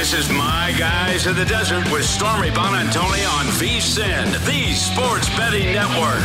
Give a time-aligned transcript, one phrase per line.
[0.00, 5.74] This is My Guys in the Desert with Stormy Buonantony on VSIN, the Sports Betting
[5.74, 6.24] Network.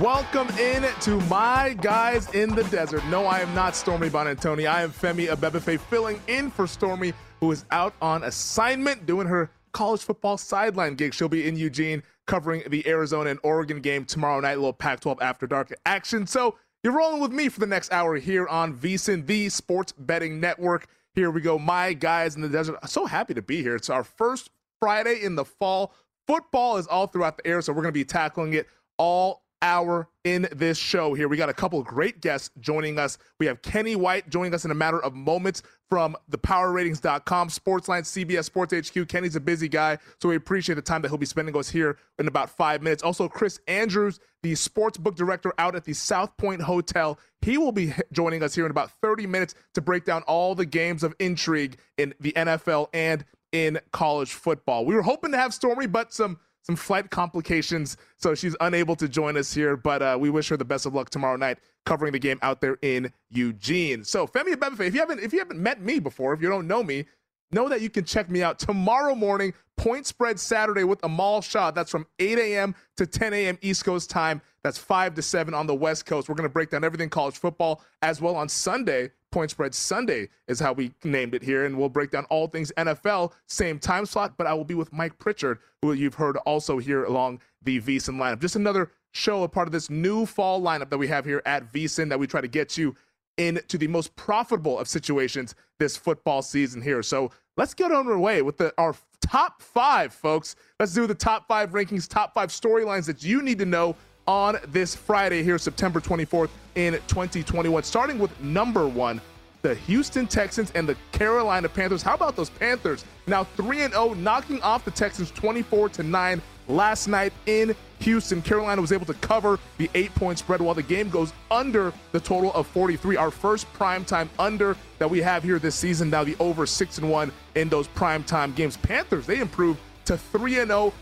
[0.00, 3.04] Welcome in to my guys in the desert.
[3.08, 4.66] No, I am not Stormy Buonantony.
[4.66, 9.50] I am Femi Abebefe filling in for Stormy, who is out on assignment doing her
[9.72, 11.12] college football sideline gig.
[11.12, 15.18] She'll be in Eugene covering the Arizona and Oregon game tomorrow night, little Pac 12
[15.20, 16.26] after dark action.
[16.26, 16.56] So
[16.86, 20.86] you're rolling with me for the next hour here on VSIN, the sports betting network.
[21.16, 22.78] Here we go, my guys in the desert.
[22.88, 23.74] So happy to be here.
[23.74, 25.92] It's our first Friday in the fall.
[26.28, 30.08] Football is all throughout the air, so we're going to be tackling it all hour
[30.22, 31.26] in this show here.
[31.26, 33.18] We got a couple great guests joining us.
[33.40, 38.02] We have Kenny White joining us in a matter of moments from the powerratings.com, Sportsline,
[38.02, 39.08] CBS Sports HQ.
[39.08, 41.70] Kenny's a busy guy, so we appreciate the time that he'll be spending with us
[41.70, 43.02] here in about five minutes.
[43.02, 47.18] Also, Chris Andrews, the sports book director out at the South Point Hotel.
[47.40, 50.66] He will be joining us here in about 30 minutes to break down all the
[50.66, 54.84] games of intrigue in the NFL and in college football.
[54.84, 59.08] We were hoping to have Stormy, but some some flight complications, so she's unable to
[59.08, 59.76] join us here.
[59.76, 62.60] But uh, we wish her the best of luck tomorrow night covering the game out
[62.60, 64.02] there in Eugene.
[64.02, 66.66] So Femi Abebefe, if you haven't if you haven't met me before, if you don't
[66.66, 67.06] know me,
[67.52, 71.70] know that you can check me out tomorrow morning, Point Spread Saturday with Amal Shah.
[71.70, 72.74] That's from 8 a.m.
[72.96, 73.58] to 10 a.m.
[73.62, 74.42] East Coast time.
[74.64, 76.28] That's 5 to 7 on the West Coast.
[76.28, 79.12] We're going to break down everything college football as well on Sunday.
[79.36, 81.66] Point Spread Sunday is how we named it here.
[81.66, 84.90] And we'll break down all things NFL, same time slot, but I will be with
[84.94, 88.40] Mike Pritchard, who you've heard also here along the VSIN lineup.
[88.40, 91.70] Just another show, a part of this new fall lineup that we have here at
[91.70, 92.96] VSIN that we try to get you
[93.36, 97.02] into the most profitable of situations this football season here.
[97.02, 100.56] So let's get on our way with the, our top five, folks.
[100.80, 103.96] Let's do the top five rankings, top five storylines that you need to know
[104.26, 107.82] on this Friday here, September 24th in 2021.
[107.82, 109.20] Starting with number one,
[109.66, 112.00] the Houston Texans and the Carolina Panthers.
[112.00, 113.04] How about those Panthers?
[113.26, 118.42] Now 3 and 0, knocking off the Texans 24 to 9 last night in Houston.
[118.42, 122.20] Carolina was able to cover the eight point spread while the game goes under the
[122.20, 123.16] total of 43.
[123.16, 126.10] Our first primetime under that we have here this season.
[126.10, 128.76] Now the over 6 and 1 in those primetime games.
[128.76, 130.92] Panthers, they improved to 3 and 0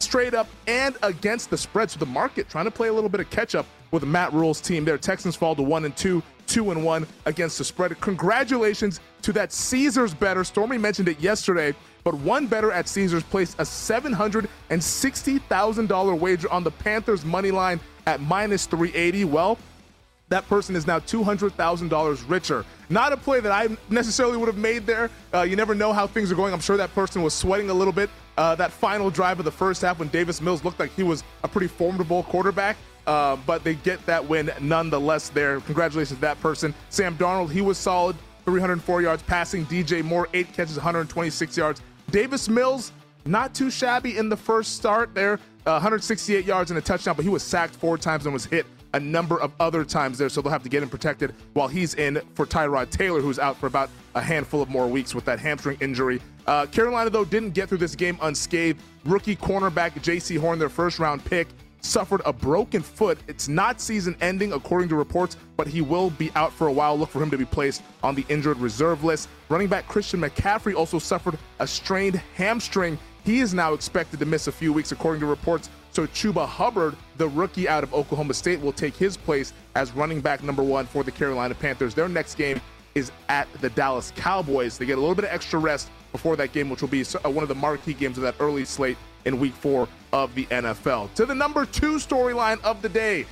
[0.00, 1.90] straight up and against the spread.
[1.90, 4.60] So the market trying to play a little bit of catch up with Matt Rhule's
[4.60, 4.98] team there.
[4.98, 8.00] Texans fall to 1 and 2 two and one against the spread.
[8.00, 10.44] Congratulations to that Caesars better.
[10.44, 16.70] Stormy mentioned it yesterday, but one better at Caesars placed a $760,000 wager on the
[16.70, 19.24] Panthers money line at minus 380.
[19.24, 19.58] Well,
[20.34, 22.64] that person is now $200,000 richer.
[22.90, 25.08] Not a play that I necessarily would have made there.
[25.32, 26.52] Uh, you never know how things are going.
[26.52, 28.10] I'm sure that person was sweating a little bit.
[28.36, 31.22] Uh, that final drive of the first half when Davis Mills looked like he was
[31.44, 32.76] a pretty formidable quarterback.
[33.06, 35.60] Uh, but they get that win nonetheless there.
[35.60, 36.74] Congratulations to that person.
[36.90, 39.64] Sam Darnold, he was solid, 304 yards passing.
[39.66, 41.80] DJ Moore, eight catches, 126 yards.
[42.10, 42.90] Davis Mills,
[43.24, 45.34] not too shabby in the first start there,
[45.64, 48.66] uh, 168 yards and a touchdown, but he was sacked four times and was hit
[48.94, 51.94] a number of other times there, so they'll have to get him protected while he's
[51.94, 55.40] in for Tyrod Taylor, who's out for about a handful of more weeks with that
[55.40, 56.22] hamstring injury.
[56.46, 58.80] Uh, Carolina, though, didn't get through this game unscathed.
[59.04, 61.48] Rookie cornerback Jaycee Horn, their first round pick,
[61.80, 63.18] suffered a broken foot.
[63.26, 66.96] It's not season ending, according to reports, but he will be out for a while.
[66.96, 69.28] Look for him to be placed on the injured reserve list.
[69.48, 72.96] Running back Christian McCaffrey also suffered a strained hamstring.
[73.24, 75.68] He is now expected to miss a few weeks, according to reports.
[75.94, 80.20] So Chuba Hubbard, the rookie out of Oklahoma State, will take his place as running
[80.20, 81.94] back number one for the Carolina Panthers.
[81.94, 82.60] Their next game
[82.96, 84.76] is at the Dallas Cowboys.
[84.76, 87.30] They get a little bit of extra rest before that game, which will be uh,
[87.30, 91.14] one of the marquee games of that early slate in week four of the NFL.
[91.14, 93.24] To the number two storyline of the day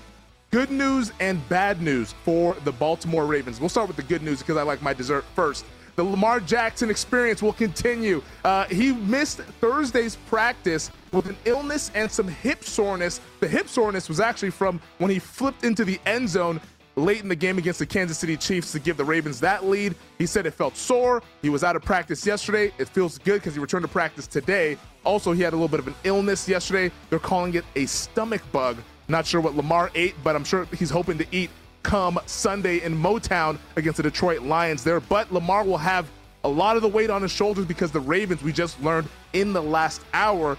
[0.52, 3.58] good news and bad news for the Baltimore Ravens.
[3.58, 5.64] We'll start with the good news because I like my dessert first.
[5.96, 8.22] The Lamar Jackson experience will continue.
[8.44, 13.20] Uh, he missed Thursday's practice with an illness and some hip soreness.
[13.40, 16.60] The hip soreness was actually from when he flipped into the end zone
[16.96, 19.94] late in the game against the Kansas City Chiefs to give the Ravens that lead.
[20.18, 21.22] He said it felt sore.
[21.40, 22.72] He was out of practice yesterday.
[22.78, 24.76] It feels good because he returned to practice today.
[25.04, 26.92] Also, he had a little bit of an illness yesterday.
[27.10, 28.78] They're calling it a stomach bug.
[29.08, 31.50] Not sure what Lamar ate, but I'm sure he's hoping to eat
[31.82, 35.00] come Sunday in Motown against the Detroit Lions there.
[35.00, 36.08] But Lamar will have
[36.44, 39.52] a lot of the weight on his shoulders because the Ravens, we just learned in
[39.52, 40.56] the last hour,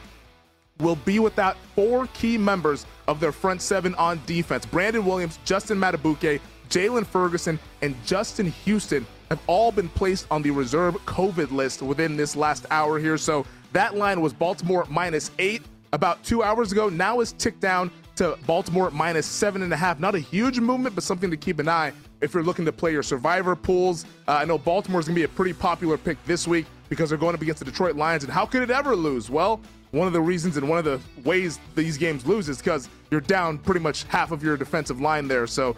[0.84, 4.66] will be without four key members of their front seven on defense.
[4.66, 6.40] Brandon Williams, Justin Madubuike,
[6.70, 12.16] Jaylon Ferguson, and Justin Houston have all been placed on the reserve COVID list within
[12.16, 13.18] this last hour here.
[13.18, 16.90] So that line was Baltimore minus eight about two hours ago.
[16.90, 20.00] Now is ticked down to Baltimore minus seven and a half.
[20.00, 22.92] Not a huge movement, but something to keep an eye if you're looking to play
[22.92, 24.06] your survivor pools.
[24.28, 27.10] Uh, I know Baltimore is going to be a pretty popular pick this week because
[27.10, 28.24] they're going up against the Detroit Lions.
[28.24, 29.30] And how could it ever lose?
[29.30, 29.60] Well,
[29.94, 33.22] one of the reasons and one of the ways these games lose is because you're
[33.22, 35.45] down pretty much half of your defensive line there.
[35.45, 35.75] So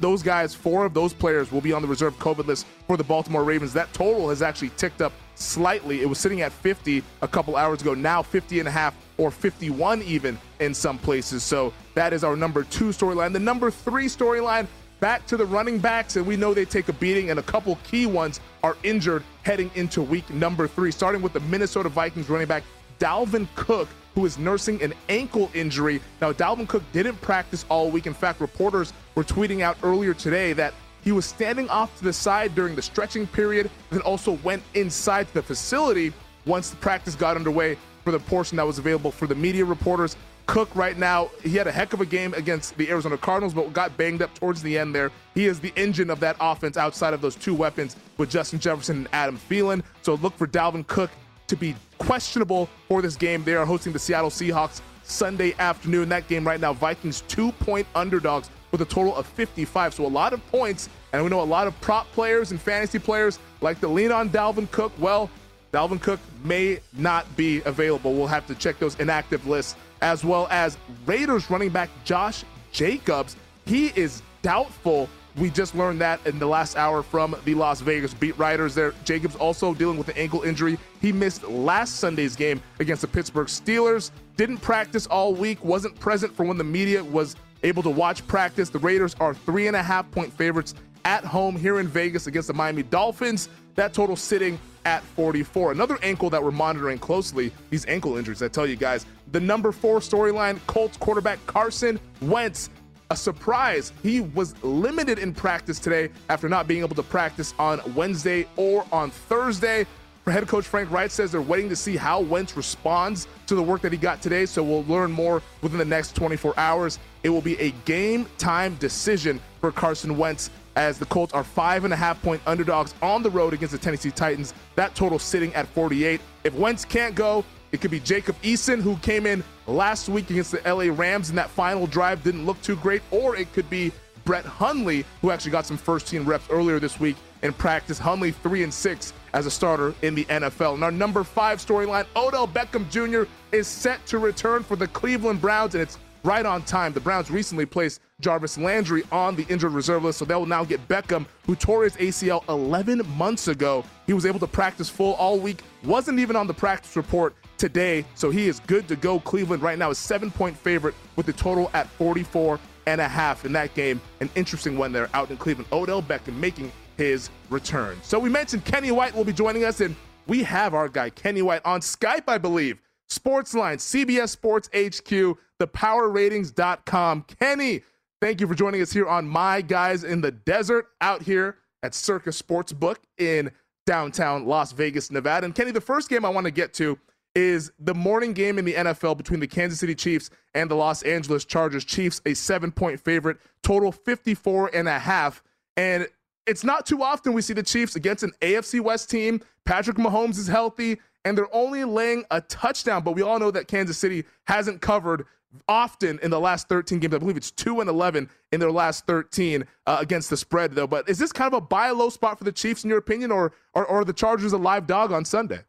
[0.00, 3.04] those guys, four of those players will be on the reserve COVID list for the
[3.04, 3.74] Baltimore Ravens.
[3.74, 6.00] That total has actually ticked up slightly.
[6.00, 9.30] It was sitting at 50 a couple hours ago, now 50 and a half or
[9.30, 11.42] 51 even in some places.
[11.42, 13.34] So that is our number two storyline.
[13.34, 14.66] The number three storyline,
[14.98, 17.76] back to the running backs, and we know they take a beating, and a couple
[17.84, 22.48] key ones are injured heading into week number three, starting with the Minnesota Vikings running
[22.48, 22.62] back
[22.98, 26.00] Dalvin Cook who is nursing an ankle injury.
[26.20, 28.08] Now, Dalvin Cook didn't practice all week.
[28.08, 30.74] In fact, reporters were tweeting out earlier today that
[31.04, 35.28] he was standing off to the side during the stretching period, then also went inside
[35.34, 36.12] the facility
[36.46, 40.16] once the practice got underway for the portion that was available for the media reporters.
[40.46, 43.72] Cook right now, he had a heck of a game against the Arizona Cardinals, but
[43.72, 45.12] got banged up towards the end there.
[45.34, 48.96] He is the engine of that offense outside of those two weapons with Justin Jefferson
[48.96, 49.84] and Adam Thielen.
[50.02, 51.10] So look for Dalvin Cook
[51.48, 53.42] to be questionable for this game.
[53.44, 56.08] They are hosting the Seattle Seahawks Sunday afternoon.
[56.08, 59.94] That game right now, Vikings two point underdogs with a total of 55.
[59.94, 60.88] So a lot of points.
[61.12, 64.28] And we know a lot of prop players and fantasy players like to lean on
[64.28, 64.92] Dalvin Cook.
[64.98, 65.30] Well,
[65.72, 68.14] Dalvin Cook may not be available.
[68.14, 73.36] We'll have to check those inactive lists as well as Raiders running back Josh Jacobs.
[73.64, 78.14] He is doubtful we just learned that in the last hour from the Las Vegas
[78.14, 78.92] beat writers there.
[79.04, 80.78] Jacobs also dealing with an ankle injury.
[81.00, 84.10] He missed last Sunday's game against the Pittsburgh Steelers.
[84.36, 88.70] Didn't practice all week, wasn't present for when the media was able to watch practice.
[88.70, 90.74] The Raiders are three and a half point favorites
[91.04, 93.48] at home here in Vegas against the Miami Dolphins.
[93.74, 95.72] That total sitting at 44.
[95.72, 99.06] Another ankle that we're monitoring closely, these ankle injuries, I tell you guys.
[99.32, 102.70] The number four storyline Colts quarterback Carson Wentz
[103.10, 103.92] a surprise.
[104.02, 108.84] He was limited in practice today after not being able to practice on Wednesday or
[108.92, 109.86] on Thursday.
[110.26, 113.80] Head coach Frank Reich says they're waiting to see how Wentz responds to the work
[113.80, 116.98] that he got today, so we'll learn more within the next 24 hours.
[117.22, 121.84] It will be a game time decision for Carson Wentz as the Colts are five
[121.84, 124.52] and a half point underdogs on the road against the Tennessee Titans.
[124.76, 126.20] That total sitting at 48.
[126.44, 130.52] If Wentz can't go, it could be Jacob Eason, who came in last week against
[130.52, 133.02] the LA Rams, and that final drive didn't look too great.
[133.10, 133.92] Or it could be
[134.24, 137.98] Brett Hundley, who actually got some first team reps earlier this week in practice.
[137.98, 140.74] Hundley three and six as a starter in the NFL.
[140.74, 143.30] And our number five storyline, Odell Beckham Jr.
[143.52, 146.92] is set to return for the Cleveland Browns, and it's right on time.
[146.92, 150.64] The Browns recently placed Jarvis Landry on the injured reserve list, so they will now
[150.64, 153.84] get Beckham, who tore his ACL 11 months ago.
[154.06, 158.04] He was able to practice full all week, wasn't even on the practice report today,
[158.14, 159.20] so he is good to go.
[159.20, 163.44] Cleveland right now is seven point favorite with the total at 44 and a half
[163.44, 164.00] in that game.
[164.20, 165.68] An interesting one there out in Cleveland.
[165.72, 167.98] Odell Beckham making his return.
[168.02, 169.94] So we mentioned Kenny White will be joining us, and
[170.26, 172.78] we have our guy Kenny White on Skype, I believe.
[173.10, 177.24] Sportsline, CBS Sports HQ, thepowerratings.com.
[177.40, 177.82] Kenny,
[178.20, 181.94] thank you for joining us here on My Guys in the Desert out here at
[181.94, 183.50] Circa Sportsbook in
[183.86, 185.46] downtown Las Vegas, Nevada.
[185.46, 186.98] And Kenny, the first game I want to get to
[187.34, 191.02] is the morning game in the NFL between the Kansas City Chiefs and the Los
[191.02, 191.84] Angeles Chargers.
[191.84, 195.42] Chiefs, a seven point favorite, total 54 and a half.
[195.76, 196.08] And
[196.46, 199.40] it's not too often we see the Chiefs against an AFC West team.
[199.64, 203.02] Patrick Mahomes is healthy and they're only laying a touchdown.
[203.02, 205.26] But we all know that Kansas City hasn't covered
[205.66, 207.14] often in the last 13 games.
[207.14, 210.86] I believe it's 2 and 11 in their last 13 uh, against the spread, though.
[210.86, 213.30] But is this kind of a buy low spot for the Chiefs, in your opinion,
[213.30, 215.60] or, or, or are the Chargers a live dog on Sunday?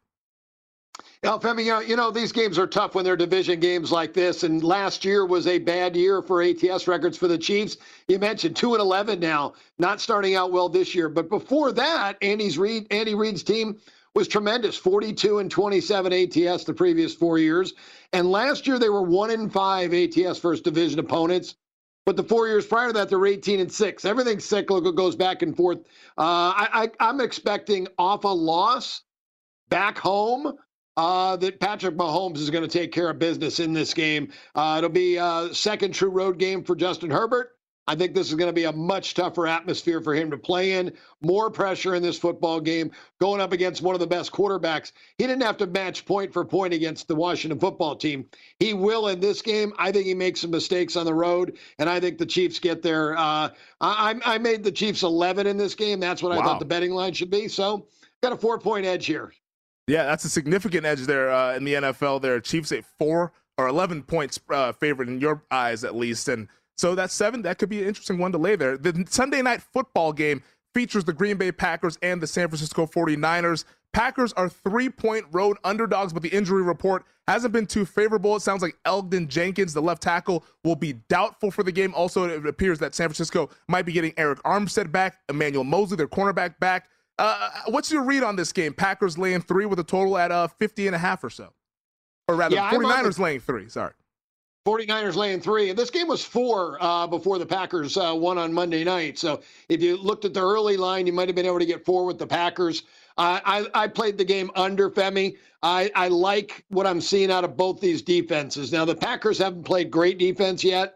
[1.21, 4.13] Yeah, Femi, you know, you know, these games are tough when they're division games like
[4.13, 4.43] this.
[4.43, 7.75] And last year was a bad year for ATS records for the Chiefs.
[8.07, 11.09] You mentioned two and eleven now, not starting out well this year.
[11.09, 13.79] But before that, Andy's Reid, Andy Reid's team
[14.15, 17.73] was tremendous 42 and 27 ATS the previous four years.
[18.13, 21.55] And last year they were one in five ATS first division opponents.
[22.05, 24.05] But the four years prior to that, they're 18 and six.
[24.05, 25.79] Everything cyclical goes back and forth.
[26.17, 29.01] Uh, I, I, I'm expecting off a loss
[29.67, 30.53] back home
[30.99, 34.33] uh, that Patrick Mahomes is going to take care of business in this game.
[34.53, 37.55] Uh, it'll be a second true road game for Justin Herbert.
[37.87, 40.73] I think this is going to be a much tougher atmosphere for him to play
[40.73, 40.91] in.
[41.21, 42.91] More pressure in this football game,
[43.21, 44.91] going up against one of the best quarterbacks.
[45.17, 48.25] He didn't have to match point for point against the Washington football team.
[48.59, 49.71] He will in this game.
[49.79, 52.81] I think he makes some mistakes on the road, and I think the Chiefs get
[52.81, 53.17] there.
[53.17, 56.01] Uh, I, I, made the Chiefs 11 in this game.
[56.01, 56.41] That's what wow.
[56.41, 57.47] I thought the betting line should be.
[57.47, 57.87] So
[58.21, 59.31] got a four point edge here.
[59.89, 62.21] Yeah, that's a significant edge there uh, in the NFL.
[62.21, 66.47] There, Chiefs at four or 11 points uh, favorite in your eyes, at least, and
[66.77, 67.41] so that's seven.
[67.41, 68.77] That could be an interesting one to lay there.
[68.77, 70.43] The Sunday night football game
[70.75, 73.65] features the Green Bay Packers and the San Francisco 49ers.
[73.91, 78.35] Packers are three point road underdogs, but the injury report hasn't been too favorable.
[78.35, 81.95] It sounds like Elgton Jenkins, the left tackle, will be doubtful for the game.
[81.95, 86.07] Also, it appears that San Francisco might be getting Arik Armstead back, Emmanuel Moseley, their
[86.07, 86.89] cornerback, back.
[87.19, 88.73] Uh, what's your read on this game?
[88.73, 91.53] Packers laying three with a total at uh, 50 and a half or so.
[92.27, 93.69] Or rather, yeah, 49ers the- laying three.
[93.69, 93.93] Sorry.
[94.67, 95.69] 49ers laying three.
[95.69, 99.17] And this game was four uh, before the Packers uh, won on Monday night.
[99.17, 101.85] So if you looked at the early line, you might have been able to get
[101.85, 102.83] four with the Packers.
[103.17, 105.37] Uh, I, I played the game under Femi.
[105.63, 108.71] I, I like what I'm seeing out of both these defenses.
[108.71, 110.95] Now, the Packers haven't played great defense yet,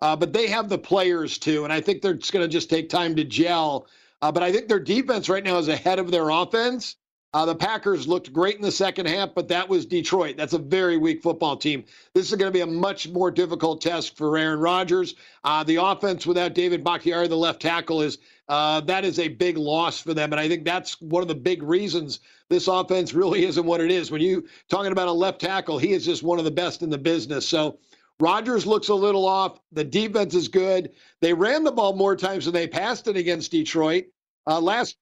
[0.00, 1.64] uh, but they have the players too.
[1.64, 3.86] And I think they're just going to just take time to gel.
[4.20, 6.96] Uh, but I think their defense right now is ahead of their offense.
[7.34, 10.38] Uh, the Packers looked great in the second half, but that was Detroit.
[10.38, 11.84] That's a very weak football team.
[12.14, 15.14] This is going to be a much more difficult test for Aaron Rodgers.
[15.44, 18.16] Uh, the offense without David Bakhtiari, the left tackle, is
[18.48, 21.34] uh, that is a big loss for them, and I think that's one of the
[21.34, 24.10] big reasons this offense really isn't what it is.
[24.10, 26.90] When you talking about a left tackle, he is just one of the best in
[26.90, 27.46] the business.
[27.46, 27.78] So.
[28.20, 29.60] Rodgers looks a little off.
[29.72, 30.90] The defense is good.
[31.20, 34.06] They ran the ball more times than they passed it against Detroit.
[34.46, 34.96] Uh, last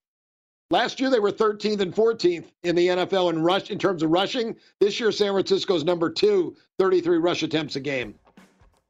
[0.71, 4.11] Last year they were 13th and 14th in the NFL in rush in terms of
[4.11, 4.57] rushing.
[4.81, 8.17] This year San Francisco's number two, 33 rush attempts a game.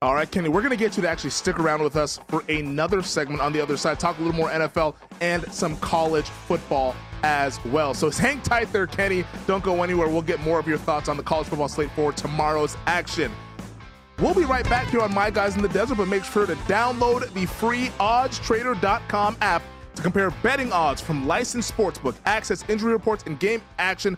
[0.02, 2.44] All right, Kenny, we're going to get you to actually stick around with us for
[2.48, 6.94] another segment on the other side, talk a little more NFL and some college football
[7.22, 7.92] as well.
[7.92, 9.24] So hang tight there, Kenny.
[9.46, 10.08] Don't go anywhere.
[10.08, 13.32] We'll get more of your thoughts on the college football slate for tomorrow's action.
[14.18, 16.54] We'll be right back here on My Guys in the Desert, but make sure to
[16.54, 19.62] download the free oddstrader.com app
[19.94, 24.16] to compare betting odds from licensed sportsbook, access injury reports, and game action.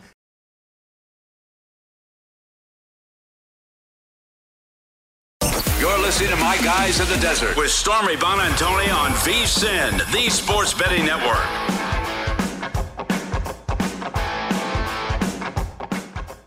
[5.80, 10.74] You're listening to My Guys in the Desert with Stormy Buonantony on VSIN, the Sports
[10.74, 11.88] Betting Network.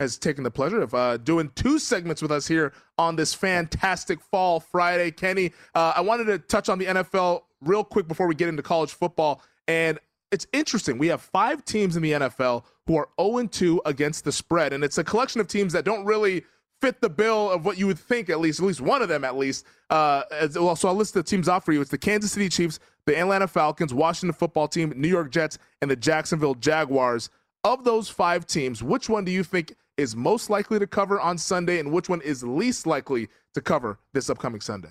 [0.00, 4.20] has taken the pleasure of uh, doing two segments with us here on this fantastic
[4.20, 5.10] fall Friday.
[5.10, 8.62] Kenny, uh, I wanted to touch on the NFL real quick before we get into
[8.62, 9.42] college football.
[9.66, 9.98] And
[10.30, 10.98] it's interesting.
[10.98, 14.72] We have five teams in the NFL who are 0 2 against the spread.
[14.72, 16.44] And it's a collection of teams that don't really
[16.80, 19.24] fit the bill of what you would think, at least, at least one of them,
[19.24, 19.66] at least.
[19.90, 21.80] Uh, as, well, so I'll list the teams off for you.
[21.80, 25.90] It's the Kansas City Chiefs, the Atlanta Falcons, Washington football team, New York Jets, and
[25.90, 27.30] the Jacksonville Jaguars.
[27.64, 31.36] Of those five teams, which one do you think is most likely to cover on
[31.36, 34.90] Sunday and which one is least likely to cover this upcoming Sunday?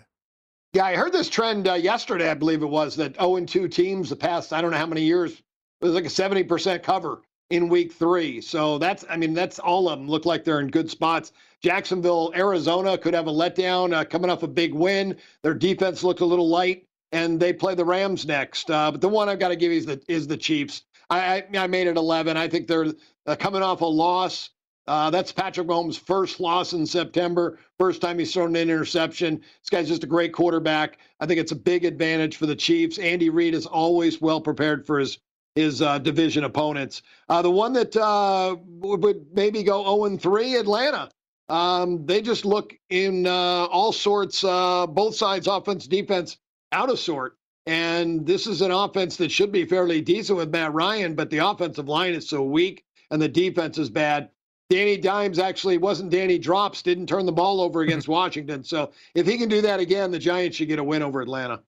[0.73, 3.69] Yeah, I heard this trend uh, yesterday, I believe it was, that 0 and 2
[3.69, 7.21] teams the past, I don't know how many years, it was like a 70% cover
[7.49, 8.41] in week three.
[8.41, 11.31] So that's, I mean, that's all of them look like they're in good spots.
[11.61, 15.15] Jacksonville, Arizona could have a letdown uh, coming off a big win.
[15.41, 18.69] Their defense looked a little light, and they play the Rams next.
[18.69, 20.83] Uh, but the one I've got to give you is the, is the Chiefs.
[21.09, 22.35] I, I, made it 11.
[22.35, 22.93] I think they're
[23.25, 24.49] uh, coming off a loss
[24.87, 27.59] uh, that's Patrick Mahomes' first loss in September.
[27.77, 29.39] First time he's thrown an interception.
[29.61, 30.99] This guy's just a great quarterback.
[31.19, 32.97] I think it's a big advantage for the Chiefs.
[32.97, 35.19] Andy Reid is always well prepared for his
[35.55, 37.01] his uh, division opponents.
[37.29, 41.09] Uh, the one that uh, would maybe go 0 3, Atlanta.
[41.49, 46.37] Um, they just look in uh, all sorts, both sides, offense, defense,
[46.71, 47.36] out of sort.
[47.67, 51.39] And this is an offense that should be fairly decent with Matt Ryan, but the
[51.39, 54.29] offensive line is so weak and the defense is bad.
[54.69, 58.63] Danny Dimes actually wasn't Danny Drops, didn't turn the ball over against Washington.
[58.63, 61.61] So if he can do that again, the Giants should get a win over Atlanta.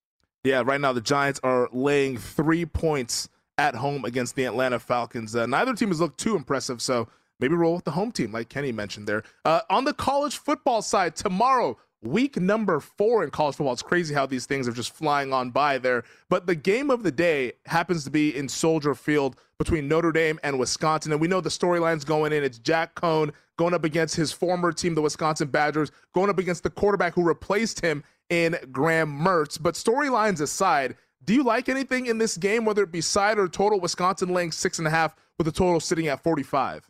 [0.46, 3.28] Yeah, right now the Giants are laying three points
[3.58, 5.36] at home against the Atlanta Falcons.
[5.36, 7.10] Uh, neither team has looked too impressive, so
[7.42, 9.24] maybe roll with the home team, like Kenny mentioned there.
[9.44, 13.74] Uh, on the college football side, tomorrow, week number four in college football.
[13.74, 16.04] It's crazy how these things are just flying on by there.
[16.30, 20.40] But the game of the day happens to be in Soldier Field between Notre Dame
[20.44, 21.12] and Wisconsin.
[21.12, 22.44] And we know the storylines going in.
[22.44, 26.64] It's Jack Coan going up against his former team, the Wisconsin Badgers, going up against
[26.64, 29.62] the quarterback who replaced him in Graham Mertz.
[29.62, 33.50] But storylines aside, do you like anything in this game, whether it be side or
[33.50, 33.80] total?
[33.80, 36.90] Wisconsin laying six and a half with the total sitting at 45.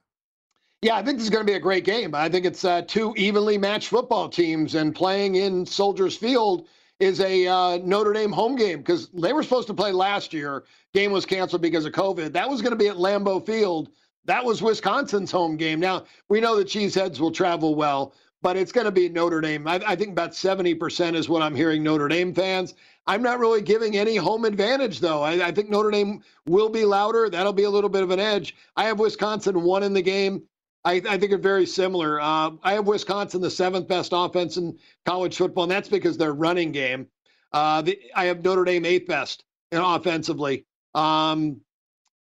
[0.81, 2.15] Yeah, I think this is going to be a great game.
[2.15, 6.67] I think it's uh, two evenly matched football teams, and playing in Soldiers Field
[7.01, 10.63] is a uh, Notre Dame home game because they were supposed to play last year.
[10.93, 12.31] Game was canceled because of COVID.
[12.31, 13.89] That was going to be at Lambeau Field.
[14.23, 15.81] That was Wisconsin's home game.
[15.81, 19.67] Now we know the Cheeseheads will travel well, but it's going to be Notre Dame.
[19.67, 22.73] I, I think about 70% is what I'm hearing Notre Dame fans.
[23.05, 25.23] I'm not really giving any home advantage, though.
[25.23, 27.29] I, I, think Notre Dame will be louder.
[27.29, 28.55] That'll be a little bit of an edge.
[28.77, 30.43] I have Wisconsin one in the game.
[30.85, 32.21] I, I think are very similar.
[32.21, 36.33] Uh, I have Wisconsin the seventh best offense in college football, and that's because their
[36.33, 37.07] running game.
[37.51, 40.65] Uh, the, I have Notre Dame eighth best offensively.
[40.95, 41.61] Um,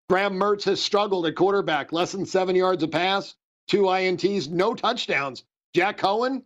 [0.09, 3.35] Graham Mertz has struggled at quarterback, less than seven yards a pass,
[3.67, 5.43] two INTs, no touchdowns.
[5.73, 6.43] Jack Coan,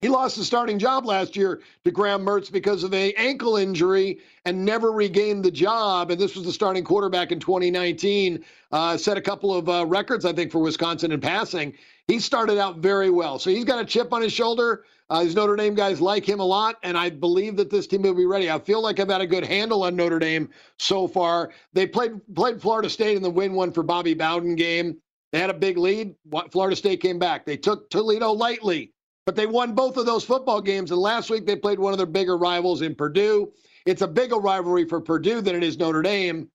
[0.00, 4.20] he lost his starting job last year to Graham Mertz because of a ankle injury
[4.46, 6.10] and never regained the job.
[6.10, 8.42] And this was the starting quarterback in 2019.
[8.72, 11.74] Uh, set a couple of uh, records, I think, for Wisconsin in passing.
[12.08, 14.84] He started out very well, so he's got a chip on his shoulder.
[15.10, 18.02] Uh, these Notre Dame guys like him a lot, and I believe that this team
[18.02, 18.50] will be ready.
[18.50, 21.50] I feel like I've had a good handle on Notre Dame so far.
[21.72, 24.96] They played played Florida State in the win one for Bobby Bowden game.
[25.32, 26.14] They had a big lead.
[26.50, 27.44] Florida State came back.
[27.44, 28.92] They took Toledo lightly
[29.26, 30.90] but they won both of those football games.
[30.90, 33.52] And last week they played one of their bigger rivals in Purdue.
[33.86, 36.48] It's a bigger rivalry for Purdue than it is Notre Dame.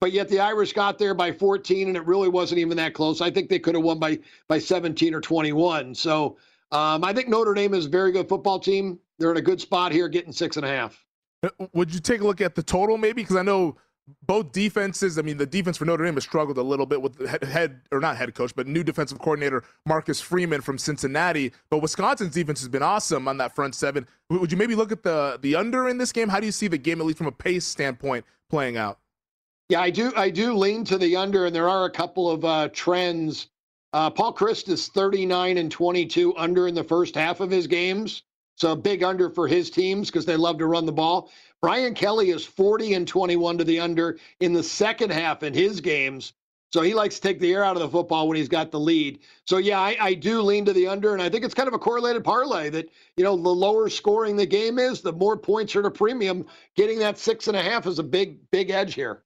[0.00, 3.22] But yet the Irish got there by 14, and it really wasn't even that close.
[3.22, 5.94] I think they could have won by by 17 or 21.
[5.94, 6.36] So
[6.70, 8.98] um, I think Notre Dame is a very good football team.
[9.18, 11.02] They're in a good spot here, getting six and a half.
[11.42, 13.22] Uh, would you take a look at the total, maybe?
[13.22, 13.76] Because I know
[14.22, 15.18] both defenses.
[15.18, 18.00] I mean, the defense for Notre Dame has struggled a little bit with head, or
[18.00, 21.52] not head coach, but new defensive coordinator Marcus Freeman from Cincinnati.
[21.70, 24.06] But Wisconsin's defense has been awesome on that front seven.
[24.30, 26.28] Would you maybe look at the the under in this game?
[26.28, 28.98] How do you see the game, at least from a pace standpoint, playing out?
[29.68, 30.12] Yeah, I do.
[30.16, 33.48] I do lean to the under, and there are a couple of uh, trends.
[33.92, 38.22] Uh, Paul Chryst is 39 and 22 under in the first half of his games.
[38.56, 41.30] So a big under for his teams because they love to run the ball.
[41.66, 45.80] Brian Kelly is 40 and 21 to the under in the second half in his
[45.80, 46.32] games.
[46.72, 48.78] So he likes to take the air out of the football when he's got the
[48.78, 49.18] lead.
[49.48, 51.74] So yeah, I, I, do lean to the under, and I think it's kind of
[51.74, 55.74] a correlated parlay that you know the lower scoring the game is, the more points
[55.74, 56.46] are to premium.
[56.76, 59.24] Getting that six and a half is a big big edge here.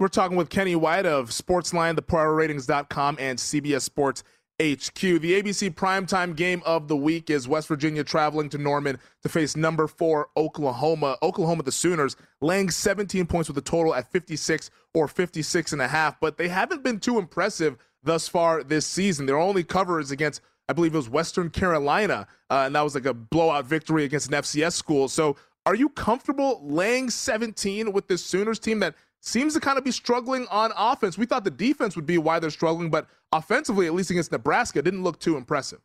[0.00, 4.24] We're talking with Kenny White of Sportsline, thepowerratings.com, and CBS Sports
[4.60, 5.00] HQ.
[5.00, 9.56] The ABC primetime game of the week is West Virginia traveling to Norman to face
[9.56, 11.16] number four Oklahoma.
[11.22, 15.88] Oklahoma, the Sooners, laying 17 points with a total at 56 or 56 and a
[15.88, 19.24] half, but they haven't been too impressive thus far this season.
[19.24, 22.94] Their only cover is against, I believe it was Western Carolina, uh, and that was
[22.94, 25.08] like a blowout victory against an FCS school.
[25.08, 29.84] So are you comfortable laying 17 with this Sooners team that seems to kind of
[29.84, 31.18] be struggling on offense.
[31.18, 34.82] We thought the defense would be why they're struggling, but offensively, at least against Nebraska,
[34.82, 35.80] didn't look too impressive.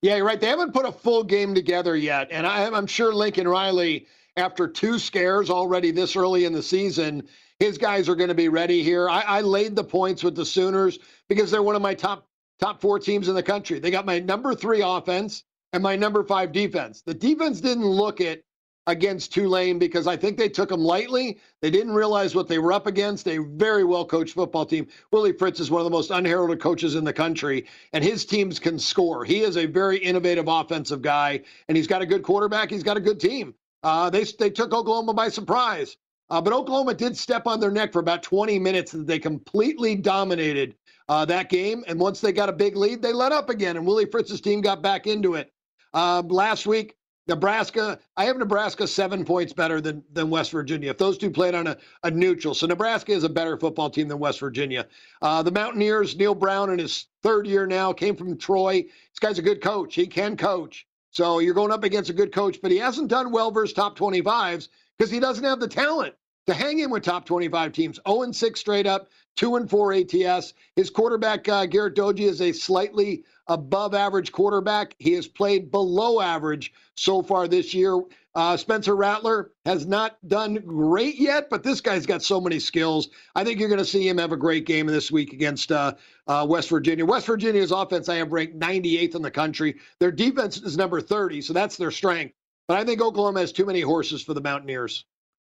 [0.00, 0.40] Yeah, you're right.
[0.40, 2.28] They haven't put a full game together yet.
[2.30, 7.28] And I, am sure Lincoln Riley, after two scares already this early in the season,
[7.58, 9.08] his guys are going to be ready here.
[9.08, 12.28] I, I laid the points with the Sooners because they're one of my top
[12.60, 13.78] top four teams in the country.
[13.78, 17.02] They got my number three offense and my number five defense.
[17.02, 18.44] The defense didn't look it
[18.86, 21.38] against Tulane because I think they took them lightly.
[21.62, 23.26] They didn't realize what they were up against.
[23.28, 24.86] A very well coached football team.
[25.10, 28.58] Willie Fritz is one of the most unheralded coaches in the country, and his teams
[28.58, 29.24] can score.
[29.24, 32.70] He is a very innovative offensive guy, and he's got a good quarterback.
[32.70, 33.54] He's got a good team.
[33.82, 35.96] Uh, they they took Oklahoma by surprise,
[36.30, 38.92] uh, but Oklahoma did step on their neck for about 20 minutes.
[38.92, 40.74] They completely dominated
[41.08, 43.86] uh, that game, and once they got a big lead, they let up again, and
[43.86, 45.52] Willie Fritz's team got back into it.
[45.92, 50.90] Uh, last week, Nebraska, I have Nebraska seven points better than, than West Virginia.
[50.90, 54.08] If those two played on a, a neutral, so Nebraska is a better football team
[54.08, 54.86] than West Virginia.
[55.22, 58.82] Uh, the Mountaineers, Neal Brown in his third year now, came from Troy.
[58.82, 59.94] This guy's a good coach.
[59.94, 60.86] He can coach.
[61.10, 63.98] So you're going up against a good coach, but he hasn't done well versus top
[63.98, 66.14] 25s because he doesn't have the talent
[66.46, 68.00] to hang in with top 25 teams.
[68.06, 70.52] 0 and 6 straight up, 2 and 4 ATS.
[70.76, 74.94] His quarterback, uh, Jarret Doege, is a slightly above average quarterback.
[74.98, 78.00] He has played below average so far this year.
[78.34, 83.08] Uh, Spencer Rattler has not done great yet, but this guy's got so many skills.
[83.34, 85.94] I think you're going to see him have a great game this week against uh,
[86.26, 87.06] uh, West Virginia.
[87.06, 89.76] West Virginia's offense, I have ranked 98th in the country.
[90.00, 92.34] Their defense is number 30, so that's their strength.
[92.66, 95.04] But I think Oklahoma has too many horses for the Mountaineers.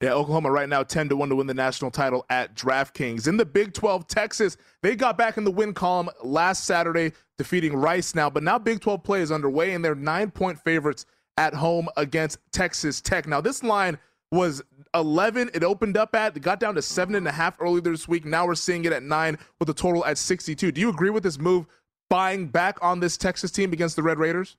[0.01, 3.27] Yeah, Oklahoma right now 10 to 1 to win the national title at DraftKings.
[3.27, 7.73] In the Big 12, Texas, they got back in the win column last Saturday, defeating
[7.73, 11.05] Rice now, but now Big 12 play is underway and they're nine point favorites
[11.37, 13.25] at home against Texas Tech.
[13.25, 13.97] Now, this line
[14.31, 14.61] was
[14.93, 15.51] 11.
[15.53, 18.25] It opened up at, it got down to seven and a half earlier this week.
[18.25, 20.73] Now we're seeing it at nine with a total at 62.
[20.73, 21.67] Do you agree with this move,
[22.09, 24.57] buying back on this Texas team against the Red Raiders?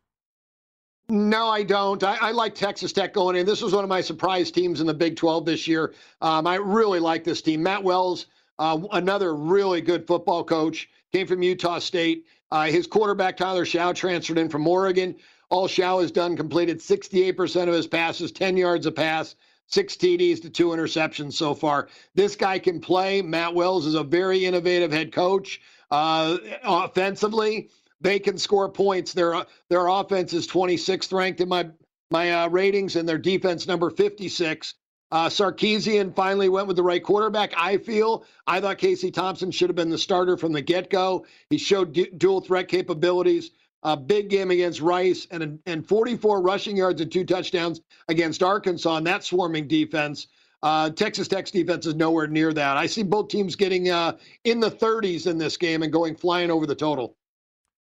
[1.09, 2.03] No, I don't.
[2.03, 3.47] I, I, like Texas Tech going in.
[3.47, 5.95] This was one of my surprise teams in the Big 12 this year.
[6.21, 7.63] Um, I really like this team.
[7.63, 8.27] Matt Wells,
[8.59, 12.27] uh, another really good football coach, came from Utah State.
[12.51, 15.15] Uh, his quarterback, Tyler Shough, transferred in from Oregon.
[15.49, 19.37] All Shough has done completed 68% of his passes, 10 yards a pass,
[19.69, 21.89] six TDs to two interceptions so far.
[22.17, 23.23] This guy can play.
[23.23, 25.61] Matt Wells is a very innovative head coach.
[25.89, 29.13] Uh, offensively, they can score points.
[29.13, 31.69] Their their offense is 26th ranked in my
[32.11, 34.75] my uh, ratings, and their defense number 56.
[35.13, 37.53] Uh, Sarkisian finally went with the right quarterback.
[37.57, 41.27] I feel I thought Casey Thompson should have been the starter from the get go.
[41.51, 43.51] He showed du- dual threat capabilities.
[43.83, 48.97] A big game against Rice and and 44 rushing yards and two touchdowns against Arkansas
[48.97, 50.27] and that swarming defense.
[50.63, 52.77] Uh, Texas Tech's defense is nowhere near that.
[52.77, 56.51] I see both teams getting uh, in the 30s in this game and going flying
[56.51, 57.17] over the total.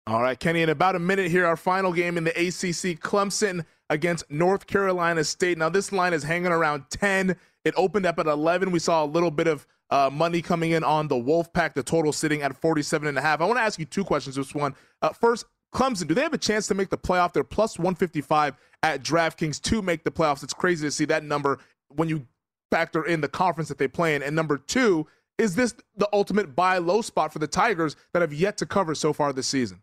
[0.06, 3.64] All right, Kenny, in about a minute here, our final game in the ACC Clemson
[3.90, 5.58] against North Carolina State.
[5.58, 7.36] Now, this line is hanging around 10.
[7.64, 8.70] It opened up at 11.
[8.70, 12.12] We saw a little bit of uh, money coming in on the Wolfpack, the total
[12.12, 13.40] sitting at 47 and a half.
[13.40, 14.36] I want to ask you two questions.
[14.36, 17.32] This one, uh, first, Clemson, do they have a chance to make the playoff?
[17.32, 20.42] They're plus 155 at DraftKings to make the playoffs.
[20.42, 21.58] It's crazy to see that number
[21.88, 22.26] when you
[22.70, 24.22] factor in the conference that they play in.
[24.22, 25.06] And number two,
[25.38, 28.94] is this the ultimate buy low spot for the Tigers that have yet to cover
[28.94, 29.82] so far this season?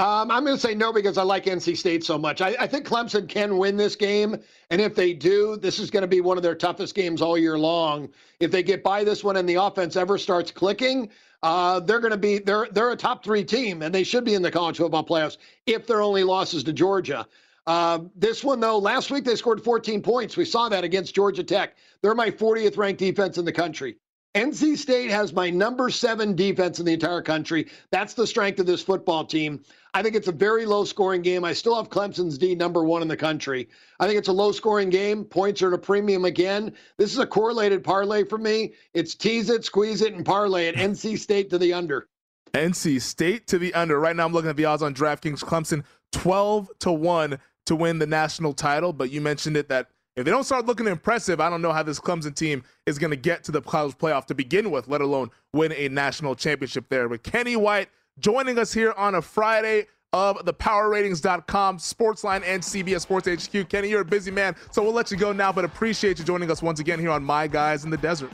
[0.00, 2.40] Um, I'm going to say no because I like NC State so much.
[2.40, 4.34] I, I, think Clemson can win this game,
[4.70, 7.36] and if they do, this is going to be one of their toughest games all
[7.36, 8.08] year long.
[8.38, 11.10] If they get by this one and the offense ever starts clicking,
[11.42, 14.32] uh, they're going to be they're they're a top three team, and they should be
[14.32, 15.36] in the college football playoffs
[15.66, 17.26] if their only losses to Georgia.
[17.66, 20.34] Uh, this one though, last week they scored 14 points.
[20.34, 21.76] We saw that against Georgia Tech.
[22.00, 23.98] They're my 40th ranked defense in the country.
[24.34, 27.66] NC State has my number seven defense in the entire country.
[27.90, 29.64] That's the strength of this football team.
[29.92, 31.44] I think it's a very low scoring game.
[31.44, 33.68] I still have Clemson's D number one in the country.
[33.98, 35.24] I think it's a low scoring game.
[35.24, 36.74] Points are at a premium again.
[36.96, 38.74] This is a correlated parlay for me.
[38.94, 40.76] It's tease it, squeeze it, and parlay it.
[40.76, 42.08] NC State to the under.
[42.54, 43.98] NC State to the under.
[43.98, 45.40] Right now, I'm looking at the odds on DraftKings.
[45.40, 48.92] Clemson 12 to 1 to win the national title.
[48.92, 51.82] But you mentioned it that if they don't start looking impressive, I don't know how
[51.82, 55.00] this Clemson team is going to get to the college playoff to begin with, let
[55.00, 57.08] alone win a national championship there.
[57.08, 57.88] But Kenny White
[58.20, 63.68] joining us here on a Friday of the powerratings.com, Sportsline, and CBS Sports HQ.
[63.68, 66.50] Kenny, you're a busy man, so we'll let you go now, but appreciate you joining
[66.50, 68.30] us once again here on My Guys in the Desert.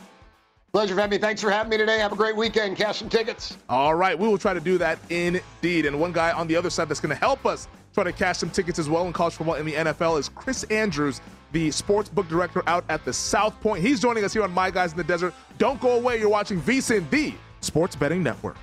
[0.72, 1.20] Pleasure, Femi.
[1.20, 1.98] Thanks for having me today.
[1.98, 2.76] Have a great weekend.
[2.76, 3.56] Cash some tickets.
[3.68, 4.18] All right.
[4.18, 5.86] We will try to do that indeed.
[5.86, 8.38] And one guy on the other side that's going to help us try to cash
[8.38, 11.22] some tickets as well in college football in the NFL is Chris Andrews,
[11.52, 13.82] the sports book director out at the South Point.
[13.82, 15.32] He's joining us here on My Guys in the Desert.
[15.56, 16.18] Don't go away.
[16.18, 18.56] You're watching VSIN, the Sports Betting Network.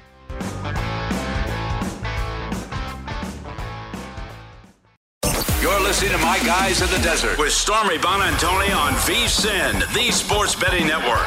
[5.63, 10.55] You're listening to My Guys in the Desert with Stormy Buonantony on VSIN, the Sports
[10.55, 11.25] Betting Network.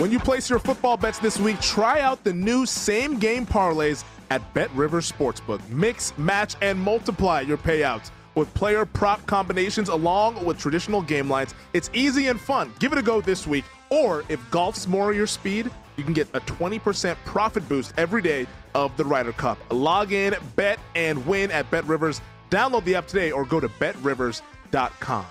[0.00, 4.04] When you place your football bets this week, try out the new same game parlays
[4.30, 5.60] at Bet Rivers Sportsbook.
[5.68, 11.54] Mix, match, and multiply your payouts with player prop combinations along with traditional game lines.
[11.74, 12.72] It's easy and fun.
[12.78, 13.66] Give it a go this week.
[13.90, 18.46] Or if golf's more your speed, you can get a 20% profit boost every day
[18.74, 19.58] of the Ryder Cup.
[19.70, 22.20] Log in, bet, and win at Bet Rivers.
[22.50, 25.26] Download the app today or go to betrivers.com.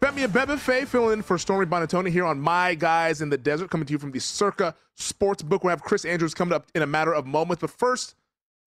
[0.00, 3.84] Femi Abebefe filling in for Stormy Buonantony here on My Guys in the Desert, coming
[3.84, 5.64] to you from the Circa Sports Book.
[5.64, 7.62] We have Chris Andrews coming up in a matter of moments.
[7.62, 8.14] But first,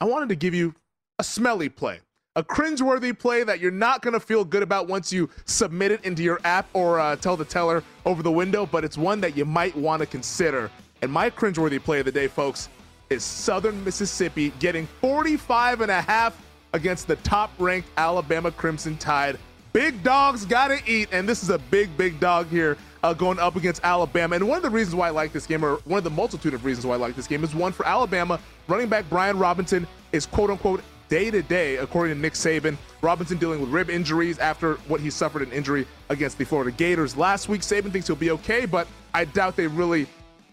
[0.02, 0.76] I wanted to give you
[1.20, 2.02] a smelly play,
[2.36, 6.04] a cringeworthy play that you're not going to feel good about once you submit it
[6.04, 9.38] into your app or uh, tell the teller over the window, but it's one that
[9.38, 10.70] you might want to consider.
[11.02, 12.70] And my cringeworthy play of the day, folks,
[13.10, 16.40] is Southern Mississippi getting 45 and a half
[16.74, 19.38] against the top ranked Alabama Crimson Tide.
[19.74, 23.56] Big dogs gotta eat, and this is a big, big dog here uh, going up
[23.56, 24.36] against Alabama.
[24.36, 26.54] And one of the reasons why I like this game, or one of the multitude
[26.54, 28.40] of reasons why I like this game, is one for Alabama.
[28.68, 32.78] Running back Brian Robinson is quote unquote day to day, according to Nick Saban.
[33.02, 37.18] Robinson dealing with rib injuries after what he suffered an injury against the Florida Gators
[37.18, 37.62] last week.
[37.62, 40.08] Saban thinks he'll be okay, but I doubt they really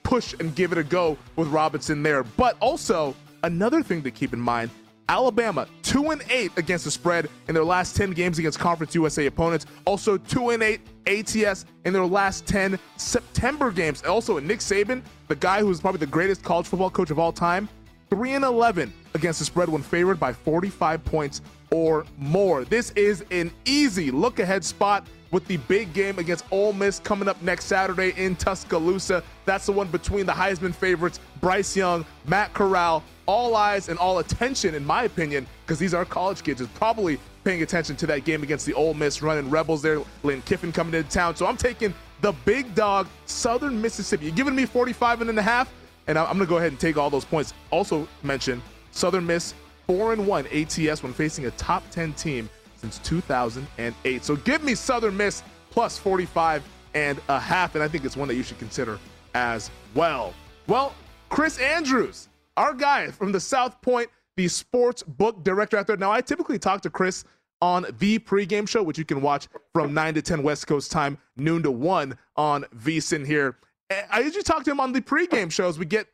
[0.08, 2.22] push and give it a go with Robinson there.
[2.22, 4.70] But also, another thing to keep in mind
[5.10, 9.26] Alabama, 2 and 8 against the spread in their last 10 games against Conference USA
[9.26, 9.64] opponents.
[9.86, 14.02] Also 2 and 8 ATS in their last 10 September games.
[14.04, 17.68] Also, Nick Saban, the guy who's probably the greatest college football coach of all time,
[18.10, 21.40] 3 and 11 against the spread when favored by 45 points
[21.70, 22.64] or more.
[22.64, 27.28] This is an easy look ahead spot with the big game against Ole Miss coming
[27.28, 29.22] up next Saturday in Tuscaloosa.
[29.44, 33.02] That's the one between the Heisman favorites, Bryce Young, Matt Corral.
[33.26, 37.20] All eyes and all attention, in my opinion, because these are college kids, is probably
[37.44, 40.02] paying attention to that game against the Ole Miss running Rebels there.
[40.22, 41.36] Lane Kiffin coming into town.
[41.36, 44.26] So I'm taking the big dog, Southern Mississippi.
[44.26, 45.70] You're giving me 45 and a half,
[46.06, 47.52] and I'm going to go ahead and take all those points.
[47.70, 48.62] Also mention
[48.92, 49.52] Southern Miss
[49.86, 54.24] 4 and 1 ATS when facing a top 10 team since 2008.
[54.24, 56.62] So give me Southern Miss plus 45
[56.94, 58.98] and a half, and I think it's one that you should consider
[59.34, 60.32] as well.
[60.66, 60.94] Well,
[61.28, 65.96] Chris Andrews, our guy from the South Point, the sports book director out there.
[65.96, 67.24] Now, I typically talk to Chris
[67.60, 71.18] on the pregame show, which you can watch from 9 to 10 West Coast time,
[71.36, 73.56] noon to 1 on VSIN here.
[73.90, 75.78] Eh, I usually talk to him on the pregame shows.
[75.78, 76.06] We get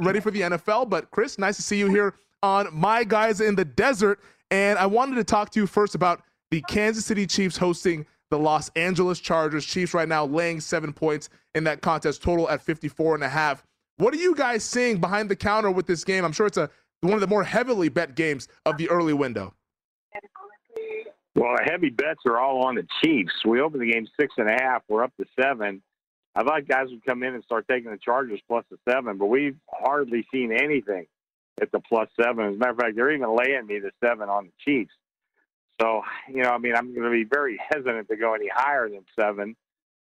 [0.00, 3.54] ready for the NFL, but Chris, nice to see you here on My Guys in
[3.54, 4.20] the Desert.
[4.50, 8.38] And I wanted to talk to you first about the Kansas City Chiefs hosting the
[8.38, 9.64] Los Angeles Chargers.
[9.64, 13.64] Chiefs right now laying seven points in that contest, total at 54 and a half.
[13.98, 16.24] What are you guys seeing behind the counter with this game?
[16.24, 16.70] I'm sure it's a
[17.02, 19.54] one of the more heavily bet games of the early window.
[21.34, 23.32] Well, the heavy bets are all on the Chiefs.
[23.46, 24.82] We opened the game six and a half.
[24.88, 25.80] We're up to seven.
[26.34, 29.26] I thought guys would come in and start taking the Chargers plus the seven, but
[29.26, 31.06] we've hardly seen anything
[31.60, 32.46] at the plus seven.
[32.46, 34.92] As a matter of fact, they're even laying me the seven on the Chiefs.
[35.80, 38.88] So, you know, I mean, I'm going to be very hesitant to go any higher
[38.88, 39.56] than seven,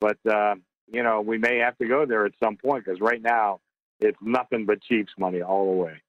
[0.02, 0.56] but, uh,
[0.92, 3.62] you know, we may have to go there at some point because right now
[4.00, 6.02] it's nothing but Chiefs money all the way.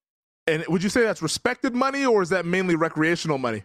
[0.46, 3.62] And would you say that's respected money or is that mainly recreational money?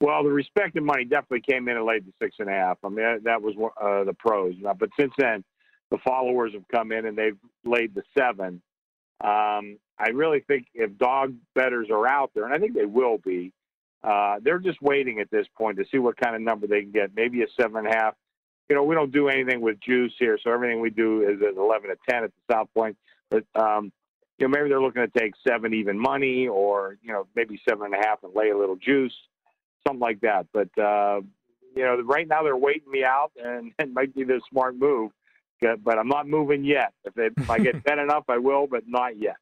[0.00, 2.78] Well, the respected money definitely came in at late the six and a half.
[2.84, 4.54] I mean, that was uh, the pros.
[4.62, 5.42] But since then,
[5.90, 8.62] the followers have come in and they've laid the seven.
[9.20, 13.18] Um, I really think if dog betters are out there, and I think they will
[13.18, 13.52] be,
[14.04, 16.92] uh, they're just waiting at this point to see what kind of number they can
[16.92, 17.10] get.
[17.16, 18.14] Maybe a seven and a half.
[18.68, 21.56] You know, we don't do anything with juice here, so everything we do is at
[21.56, 22.96] eleven to ten at the South Point.
[23.30, 23.92] But um,
[24.38, 27.86] you know, maybe they're looking to take seven even money, or you know, maybe seven
[27.86, 29.14] and a half and lay a little juice,
[29.86, 30.46] something like that.
[30.52, 31.22] But uh,
[31.74, 35.10] you know, right now they're waiting me out, and it might be the smart move.
[35.60, 36.92] But I'm not moving yet.
[37.04, 39.36] If, if I get bet enough, I will, but not yet.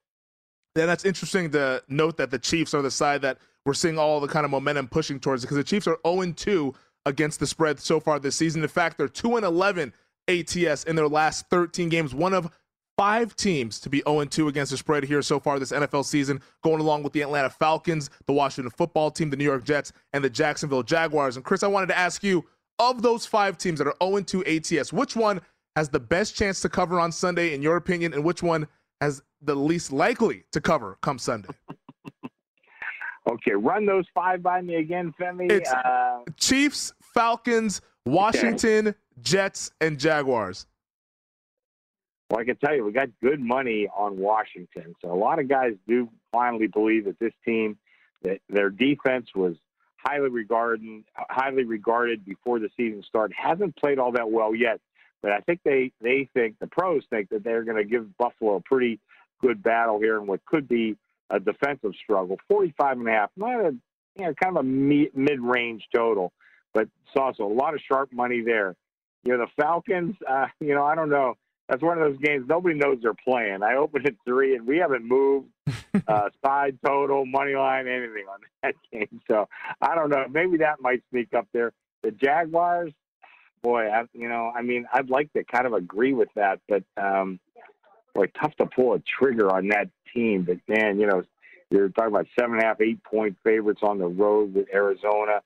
[0.76, 4.20] Yeah, that's interesting to note that the Chiefs are the side that we're seeing all
[4.20, 6.74] the kind of momentum pushing towards because the Chiefs are 0 2
[7.06, 8.62] against the spread so far this season.
[8.62, 9.92] In fact, they're 2 11
[10.28, 12.14] ATS in their last 13 games.
[12.14, 12.50] One of
[12.96, 16.40] five teams to be 0 2 against the spread here so far this NFL season,
[16.62, 20.22] going along with the Atlanta Falcons, the Washington football team, the New York Jets, and
[20.22, 21.36] the Jacksonville Jaguars.
[21.36, 22.44] And Chris, I wanted to ask you
[22.78, 25.40] of those five teams that are 0 2 ATS, which one
[25.76, 28.66] has the best chance to cover on Sunday, in your opinion, and which one
[29.00, 31.50] has the least likely to cover come Sunday?
[33.30, 35.52] okay, run those five by me again, Femi.
[35.52, 38.98] It's uh, Chiefs, Falcons, Washington, okay.
[39.20, 40.66] Jets, and Jaguars.
[42.30, 44.96] Well, I can tell you, we got good money on Washington.
[45.02, 47.76] So a lot of guys do finally believe that this team,
[48.22, 49.54] that their defense was
[49.98, 53.36] highly regarded, highly regarded before the season started.
[53.36, 54.80] Hasn't played all that well yet,
[55.26, 58.54] but I think they they think the pros think that they're going to give Buffalo
[58.54, 59.00] a pretty
[59.42, 60.96] good battle here in what could be
[61.30, 62.38] a defensive struggle.
[62.46, 63.74] 45 and a half, not a
[64.14, 66.32] you know, kind of a mid range total,
[66.72, 68.76] but it's also a lot of sharp money there.
[69.24, 71.34] You know, the Falcons, uh, you know, I don't know.
[71.68, 73.64] That's one of those games nobody knows they're playing.
[73.64, 75.48] I opened at three, and we haven't moved
[76.06, 79.20] uh, side total, money line, anything on that game.
[79.28, 79.48] So
[79.80, 80.26] I don't know.
[80.30, 81.72] Maybe that might sneak up there.
[82.04, 82.92] The Jaguars,
[83.62, 86.84] boy, I, you know, I mean, I'd like to kind of agree with that, but
[86.96, 87.38] um,
[88.14, 90.42] boy, tough to pull a trigger on that team.
[90.44, 91.22] But man, you know,
[91.70, 95.42] you're talking about seven and a half, eight point favorites on the road with Arizona.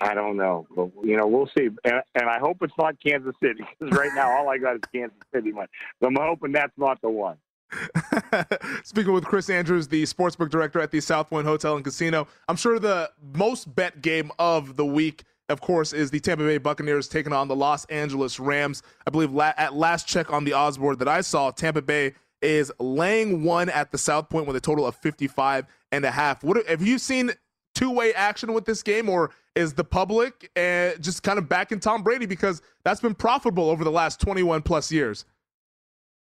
[0.00, 1.68] I don't know, but you know, we'll see.
[1.84, 4.82] And, and I hope it's not Kansas City because right now all I got is
[4.92, 5.68] Kansas City money.
[6.00, 7.36] So I'm hoping that's not the one.
[8.84, 12.78] Speaking with Chris Andrews, the sportsbook director at the Southwind Hotel and Casino, I'm sure
[12.78, 17.32] the most bet game of the week of course, is the Tampa Bay Buccaneers taking
[17.32, 18.82] on the Los Angeles Rams.
[19.06, 22.14] I believe la- at last check on the odds board that I saw, Tampa Bay
[22.40, 26.42] is laying one at the South Point with a total of 55 and a half.
[26.42, 27.30] What have you seen
[27.74, 32.02] two-way action with this game, or is the public uh, just kind of backing Tom
[32.02, 35.24] Brady because that's been profitable over the last 21 plus years?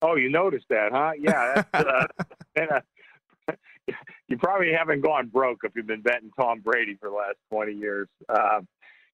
[0.02, 1.12] Oh, you noticed that, huh?
[1.18, 1.62] Yeah.
[1.72, 2.06] Uh,
[2.56, 2.80] uh,
[4.28, 7.72] you probably haven't gone broke if you've been betting Tom Brady for the last 20
[7.72, 8.08] years.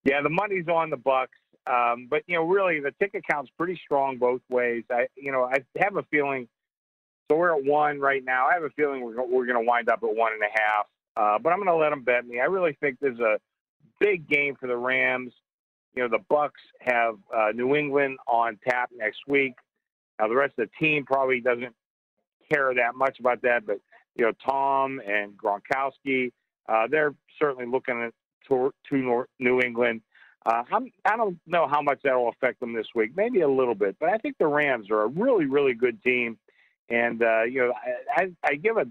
[0.08, 1.28] Yeah, the money's on the Bucs,
[1.66, 4.84] um, but you know, really, the ticket count's pretty strong both ways.
[4.90, 6.48] I, you know, I have a feeling.
[7.30, 8.46] So we're at one right now.
[8.46, 10.86] I have a feeling we're we're going to wind up at one and a half.
[11.14, 12.40] Uh, but I'm going to let them bet me.
[12.40, 13.38] I really think there's a
[14.00, 15.32] big game for the Rams.
[15.94, 19.54] You know, the Bucs have uh, New England on tap next week.
[20.18, 21.74] Now the rest of the team probably doesn't
[22.50, 23.78] care that much about that, but
[24.16, 26.32] you know, Tom and Gronkowski,
[26.66, 28.14] uh, they're certainly looking at
[28.48, 30.02] to, to New England.
[30.46, 33.12] Uh, I'm, I don't know how much that will affect them this week.
[33.16, 36.38] Maybe a little bit, but I think the Rams are a really, really good team.
[36.88, 37.72] And uh, you know,
[38.16, 38.87] I, I, I give a,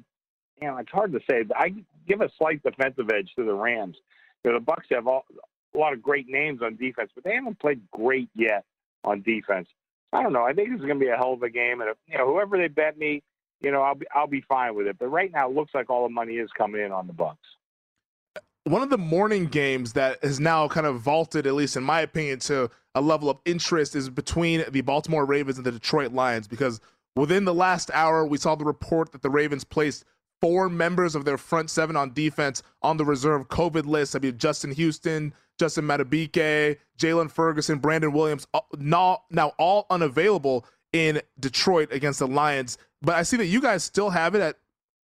[0.62, 1.74] you know, it's hard to say, but I
[2.08, 3.98] give a slight defensive edge to the Rams.
[4.44, 5.26] You know, the Bucs have all,
[5.74, 8.66] a lot of great names on defense, but they haven't played great yet
[9.04, 9.68] on defense.
[10.14, 10.44] I don't know.
[10.44, 12.18] I think this is going to be a hell of a game, and if, you
[12.18, 13.24] know, whoever they bet me,
[13.62, 14.98] you know, I'll be I'll be fine with it.
[15.00, 17.38] But right now, it looks like all the money is coming in on the Bucs.
[18.68, 22.02] One of the morning games that has now kind of vaulted, at least in my
[22.02, 26.50] opinion, to a level of interest is between the Baltimore Ravens and the Detroit Lions.
[26.50, 26.82] Because
[27.16, 30.04] within the last hour, we saw the report that the Ravens placed
[30.42, 34.18] four members of their front seven on defense on the reserve COVID list.
[34.18, 41.22] I mean, Justin Houston, Justin Madubuike, Jaylon Ferguson, Brandon Williams, now, now all unavailable in
[41.40, 42.78] Detroit against the Lions.
[43.02, 44.58] But I see that you guys still have it at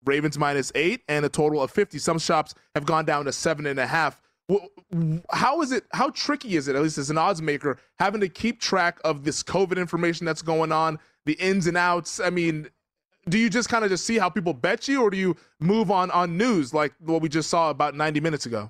[0.05, 1.97] Ravens minus eight and a total of 50.
[1.99, 4.21] Some shops have gone down to seven and a half.
[5.31, 5.85] How is it?
[5.93, 9.23] How tricky is it, at least as an odds maker, having to keep track of
[9.23, 12.19] this COVID information that's going on, the ins and outs?
[12.19, 12.69] I mean,
[13.29, 15.89] do you just kind of just see how people bet you, or do you move
[15.91, 18.69] on on news like what we just saw about 90 minutes ago?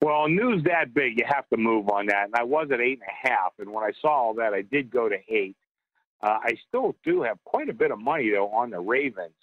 [0.00, 2.26] Well, news that big, you have to move on that.
[2.26, 4.62] And I was at eight and a half, and when I saw all that, I
[4.62, 5.56] did go to eight.
[6.22, 9.34] Uh, I still do have quite a bit of money though on the Ravens,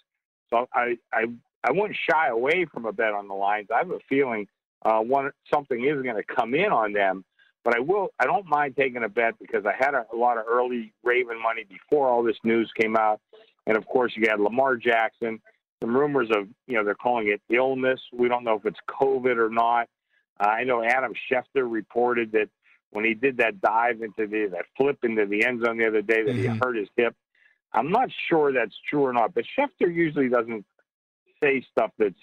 [0.50, 1.26] so I I
[1.64, 3.68] I wouldn't shy away from a bet on the Lions.
[3.74, 4.46] I have a feeling
[4.84, 7.24] uh, one something is going to come in on them,
[7.64, 8.08] but I will.
[8.20, 11.42] I don't mind taking a bet because I had a, a lot of early Raven
[11.42, 13.20] money before all this news came out,
[13.66, 15.40] and of course you had Lamar Jackson.
[15.82, 18.00] Some rumors of you know they're calling it illness.
[18.12, 19.88] We don't know if it's COVID or not.
[20.38, 22.48] Uh, I know Adam Schefter reported that
[22.90, 26.02] when he did that dive into the that flip into the end zone the other
[26.02, 26.52] day that mm-hmm.
[26.52, 27.14] he hurt his hip.
[27.76, 30.64] I'm not sure that's true or not, but Schefter usually doesn't
[31.42, 32.18] say stuff that's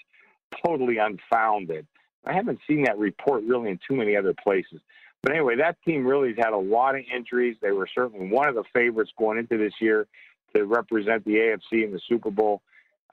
[0.66, 1.88] totally unfounded.
[2.26, 4.82] I haven't seen that report really in too many other places.
[5.22, 7.56] But anyway, that team really has had a lot of injuries.
[7.62, 10.08] They were certainly one of the favorites going into this year
[10.56, 12.62] to represent the AFC in the Super Bowl.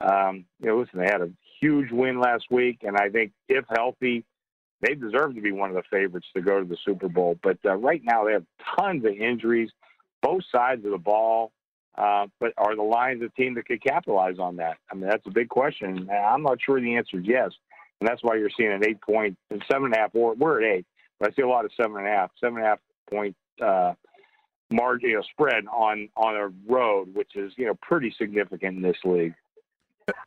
[0.00, 3.64] Um, you know, listen, they had a huge win last week, and I think if
[3.68, 4.24] healthy,
[4.80, 7.38] they deserve to be one of the favorites to go to the Super Bowl.
[7.42, 8.46] But uh, right now, they have
[8.78, 9.70] tons of injuries,
[10.22, 11.52] both sides of the ball.
[11.96, 14.78] Uh, but are the Lions a team that could capitalize on that?
[14.90, 16.08] I mean, that's a big question.
[16.10, 17.50] I'm not sure the answer is yes,
[18.00, 19.36] and that's why you're seeing an eight point
[19.70, 20.10] seven and a half.
[20.14, 20.86] Or we're at eight,
[21.18, 22.78] but I see a lot of seven and a half, seven and a half
[23.10, 23.94] point uh,
[24.70, 28.82] margin, you know, spread on on a road, which is you know pretty significant in
[28.82, 29.34] this league.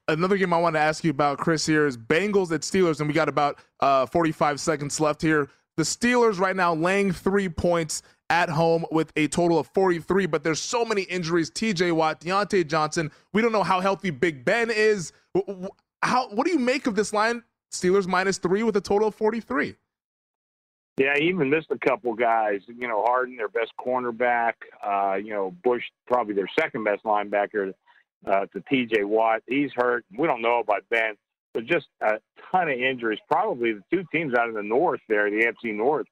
[0.07, 3.07] Another game I want to ask you about, Chris, here is Bengals at Steelers, and
[3.07, 5.49] we got about uh, 45 seconds left here.
[5.75, 8.01] The Steelers right now laying three points
[8.33, 11.51] at home with a total of 43, but there's so many injuries.
[11.51, 13.11] TJ Watt, Diontae Johnson.
[13.31, 15.13] We don't know how healthy Big Ben is.
[16.01, 17.43] How what do you make of this line?
[17.71, 19.75] Steelers minus three with a total of 43.
[20.97, 22.61] Yeah, even missed a couple guys.
[22.67, 24.53] You know, Haden, their best cornerback.
[24.83, 27.73] Uh, you know, Bush, probably their second best linebacker
[28.25, 29.03] uh, to T.J.
[29.03, 29.43] Watt.
[29.47, 30.05] He's hurt.
[30.17, 31.15] We don't know about Ben,
[31.53, 32.13] but just a
[32.51, 33.19] ton of injuries.
[33.31, 36.07] Probably the two teams out of the North there, the AFC North.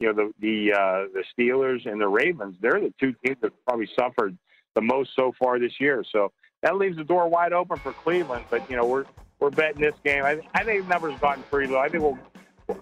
[0.00, 2.56] You know, the the uh, the Steelers and the Ravens.
[2.60, 4.36] They're the two teams that probably suffered
[4.74, 6.04] the most so far this year.
[6.12, 6.32] So
[6.62, 8.44] that leaves the door wide open for Cleveland.
[8.50, 9.06] But you know, we're
[9.38, 10.24] we're betting this game.
[10.24, 11.78] I, I think the numbers gotten pretty low.
[11.78, 12.18] I think we'll.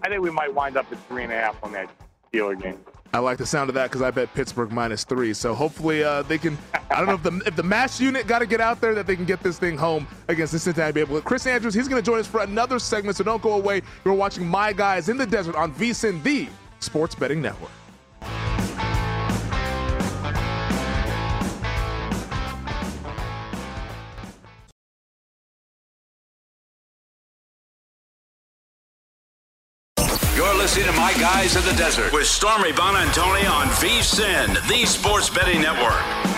[0.03, 1.91] I think we might wind up at three and a half on that
[2.33, 2.79] Steeler game.
[3.13, 5.35] I like the sound of that because I bet Pittsburgh minus three.
[5.35, 6.59] So hopefully uh, they can.
[6.91, 9.07] I don't know if the if the mass unit got to get out there that
[9.07, 11.21] they can get this thing home against the Cincinnati Able.
[11.21, 13.17] Chris Andrews, he's going to join us for another segment.
[13.17, 13.83] So don't go away.
[14.05, 16.49] You're watching My Guys in the Desert on VSIN, the
[16.85, 17.71] Sports Betting Network.
[30.37, 35.31] You're listening to My Guys in the Desert with Stormy Buonantony on VSIN, the Sports
[35.31, 36.35] Betting Network.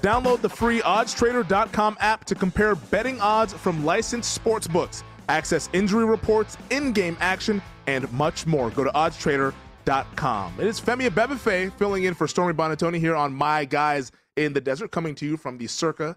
[0.00, 6.04] Download the free oddstrader.com app to compare betting odds from licensed sports books, access injury
[6.04, 8.70] reports, in game action, and much more.
[8.70, 10.54] Go to oddstrader.com.
[10.58, 14.60] It is Femi Abebefe filling in for Stormy Buonantony here on My Guys in the
[14.60, 16.16] Desert, coming to you from the Circa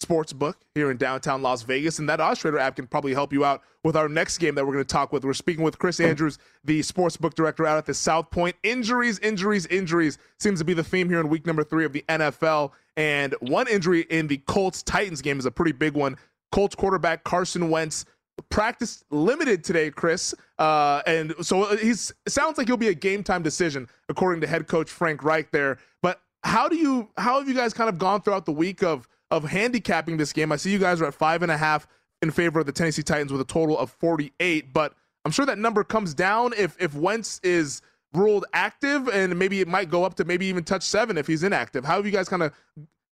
[0.00, 1.98] sports book here in downtown Las Vegas.
[1.98, 4.66] And that Odds Trader app can probably help you out with our next game that
[4.66, 5.24] we're going to talk with.
[5.24, 8.56] We're speaking with Chris Andrews, the sports book director out at the South Point.
[8.62, 12.04] Injuries, injuries, injuries seems to be the theme here in week number three of the
[12.08, 12.72] NFL.
[12.96, 16.16] And one injury in the Colts Titans game is a pretty big one.
[16.50, 18.04] Colts quarterback Carson Wentz
[18.48, 20.34] practice limited today, Chris.
[20.58, 24.66] Uh, and so he's sounds like he'll be a game time decision, according to head
[24.66, 25.78] coach Frank Reich there.
[26.02, 29.06] But how do you how have you guys kind of gone throughout the week of
[29.30, 30.52] of handicapping this game.
[30.52, 31.86] I see you guys are at five and a half
[32.22, 35.58] in favor of the Tennessee Titans with a total of 48, but I'm sure that
[35.58, 37.82] number comes down if if Wentz is
[38.12, 41.44] ruled active, and maybe it might go up to maybe even touch seven if he's
[41.44, 41.84] inactive.
[41.84, 42.52] How have you guys kind of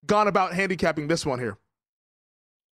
[0.06, 1.56] gone about handicapping this one here?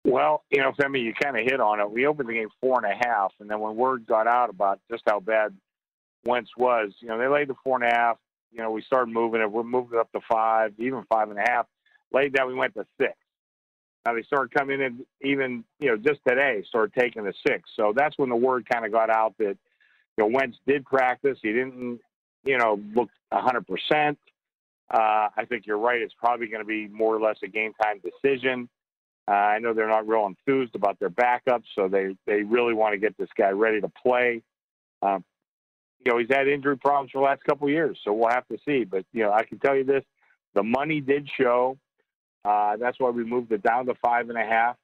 [0.05, 1.91] Well, you know, Femi, you kind of hit on it.
[1.91, 4.81] We opened the game four and a half, and then when word got out about
[4.91, 5.55] just how bad
[6.25, 8.19] Wentz was, you know, they laid the four and a half.
[8.51, 9.51] You know, we started moving it.
[9.51, 11.67] We're moving it up to five, even five and a half.
[12.13, 13.15] Laid down, we went to six.
[14.05, 17.69] Now they started coming in even, you know, just today, started taking the six.
[17.77, 19.57] So that's when the word kind of got out that,
[20.17, 21.39] you know, Wentz did practice.
[21.43, 22.01] He didn't,
[22.45, 24.17] you know, look a 100%.
[24.93, 24.97] Uh,
[25.37, 26.01] I think you're right.
[26.01, 28.69] It's probably going to be more or less a game time decision.
[29.31, 32.95] Uh, I know they're not real enthused about their backup, so they, they really want
[32.95, 34.43] to get this guy ready to play.
[35.03, 35.25] Um,
[36.05, 38.49] you know, he's had injury problems for the last couple of years, so we'll have
[38.49, 38.83] to see.
[38.83, 40.03] But, you know, I can tell you this
[40.55, 41.79] the money did show.
[42.45, 44.77] Uh, that's why we moved it down to five and a half.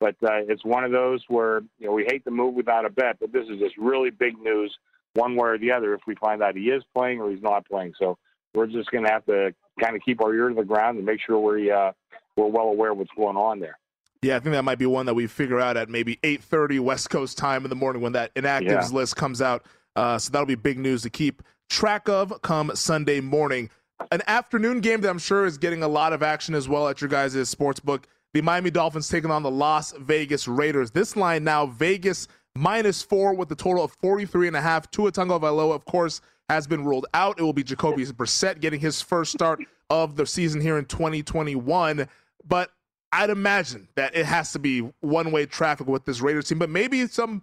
[0.00, 2.90] But uh, it's one of those where you know we hate to move without a
[2.90, 4.76] bet, but this is just really big news,
[5.14, 5.94] one way or the other.
[5.94, 8.18] If we find out he is playing or he's not playing, so
[8.54, 11.06] we're just going to have to kind of keep our ear to the ground and
[11.06, 11.92] make sure we uh,
[12.36, 13.78] we're well aware of what's going on there.
[14.24, 17.10] Yeah, I think that might be one that we figure out at maybe 8:30 West
[17.10, 18.88] Coast time in the morning when that inactives yeah.
[18.92, 19.64] list comes out.
[19.96, 23.70] Uh, so that'll be big news to keep track of come Sunday morning
[24.10, 27.00] an afternoon game that I'm sure is getting a lot of action as well at
[27.00, 28.06] your guys' sports book.
[28.32, 30.90] The Miami Dolphins taking on the Las Vegas Raiders.
[30.90, 34.90] This line now, Vegas minus four with a total of 43 and a half.
[34.90, 37.38] Tua Tagovailoa, of course, has been ruled out.
[37.38, 42.08] It will be Jacoby Brissett getting his first start of the season here in 2021.
[42.46, 42.70] But
[43.14, 46.58] I'd imagine that it has to be one-way traffic with this Raiders team.
[46.58, 47.42] But maybe some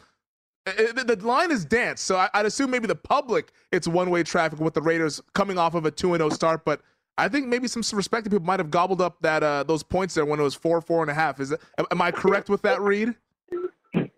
[0.66, 4.74] the line is dance, so I'd assume maybe the public it's one way traffic with
[4.74, 6.66] the Raiders coming off of a two and zero oh start.
[6.66, 6.82] But
[7.18, 10.26] I think maybe some respected people might have gobbled up that uh, those points there
[10.26, 11.40] when it was four four and a half.
[11.40, 11.62] Is it?
[11.90, 13.16] Am I correct with that read?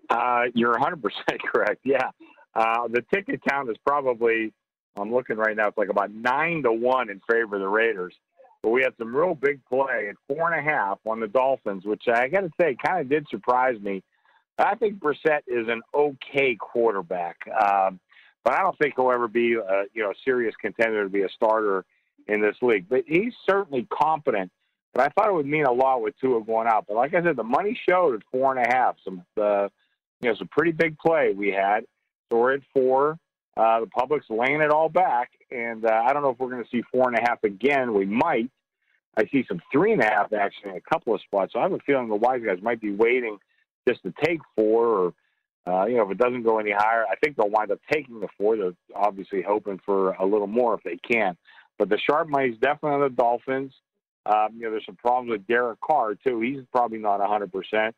[0.10, 1.82] Uh, you're 100 percent correct.
[1.86, 2.10] Yeah,
[2.56, 4.51] uh, the ticket count is probably
[4.97, 5.68] I'm looking right now.
[5.68, 8.16] It's like about nine to one in favor of the Raiders.
[8.64, 11.86] But we had some real big play at four and a half on the Dolphins,
[11.86, 14.03] which I got to say kind of did surprise me
[14.57, 17.99] I think Brissett is an okay quarterback, um,
[18.43, 21.24] but I don't think he'll ever be a you know a serious contender to be
[21.24, 21.86] a starter
[22.28, 22.88] in this league.
[22.89, 24.51] But he's certainly competent.
[24.93, 26.86] But I thought it would mean a lot with Tua going out.
[26.88, 28.95] But like I said, the money showed at four and a half.
[29.03, 29.70] Some uh,
[30.22, 31.86] you know some pretty big play we had.
[32.32, 33.18] So we're at four.
[33.56, 36.64] Uh, the public's laying it all back, and uh, I don't know if we're going
[36.64, 37.93] to see four and a half again.
[37.93, 38.49] We might.
[39.16, 41.54] I see some three and a half action in a couple of spots.
[41.54, 43.38] So I have a feeling the wise guys might be waiting
[43.88, 45.14] just to take four, or
[45.68, 48.20] uh, you know, if it doesn't go any higher, I think they'll wind up taking
[48.20, 48.58] the four.
[48.58, 51.38] They're obviously hoping for a little more if they can.
[51.78, 53.74] But the sharp money is definitely on the Dolphins.
[54.26, 56.39] Um, you know, there's some problems with Derek Carr too.
[56.39, 57.95] He's probably not 100 percent.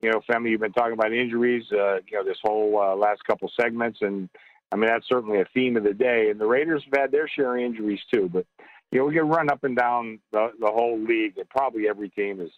[0.00, 1.64] You know, Femi, you've been talking about injuries.
[1.72, 4.28] Uh, you know, this whole uh, last couple segments, and
[4.72, 6.30] I mean that's certainly a theme of the day.
[6.30, 8.28] And the Raiders have had their share of injuries too.
[8.32, 8.46] But
[8.90, 12.08] you know, we get run up and down the the whole league, and probably every
[12.10, 12.50] team is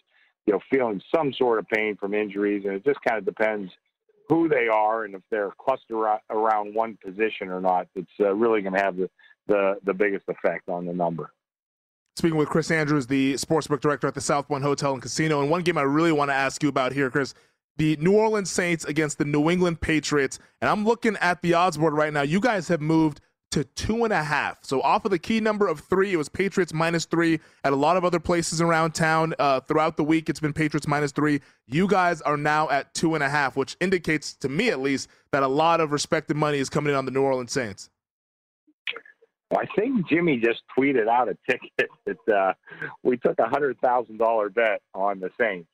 [0.49, 3.71] you know, feeling some sort of pain from injuries, and it just kind of depends
[4.29, 7.87] who they are and if they're clustered around one position or not.
[7.95, 9.09] It's uh, really going to have the,
[9.47, 11.31] the the biggest effect on the number.
[12.15, 15.51] Speaking with Chris Andrews, the sportsbook director at the South Point Hotel and Casino, and
[15.51, 17.35] one game I really want to ask you about here, Chris,
[17.79, 21.77] the New Orleans Saints against the New England Patriots, and I'm looking at the odds
[21.77, 22.21] board right now.
[22.21, 23.21] You guys have moved
[23.51, 24.59] to two and a half.
[24.63, 27.39] So off of the key number of three, it was Patriots minus three.
[27.63, 30.87] At a lot of other places around town uh, throughout the week, it's been Patriots
[30.87, 31.39] minus three.
[31.67, 35.07] You guys are now at two and a half, which indicates to me at least
[35.31, 37.89] that a lot of respected money is coming in on the New Orleans Saints.
[39.57, 42.53] I think Jimmy just tweeted out a ticket that uh,
[43.03, 45.69] we took a hundred thousand dollar bet on the Saints.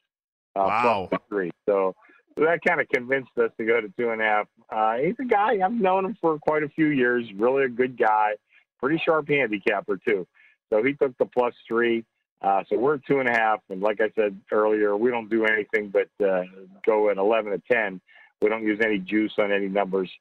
[0.56, 1.10] Uh, wow.
[1.30, 1.51] Three.
[1.68, 1.95] So
[2.38, 4.47] so that kind of convinced us to go to two and a half.
[4.70, 7.26] Uh, he's a guy I've known him for quite a few years.
[7.38, 8.34] Really a good guy,
[8.82, 10.28] pretty sharp handicapper too.
[10.72, 12.03] So he took the plus three.
[12.41, 15.45] Uh, so we're two and a half, and like I said earlier, we don't do
[15.45, 16.43] anything but uh,
[16.86, 18.01] go at eleven to ten.
[18.41, 20.12] We don't use any juice on any numbers.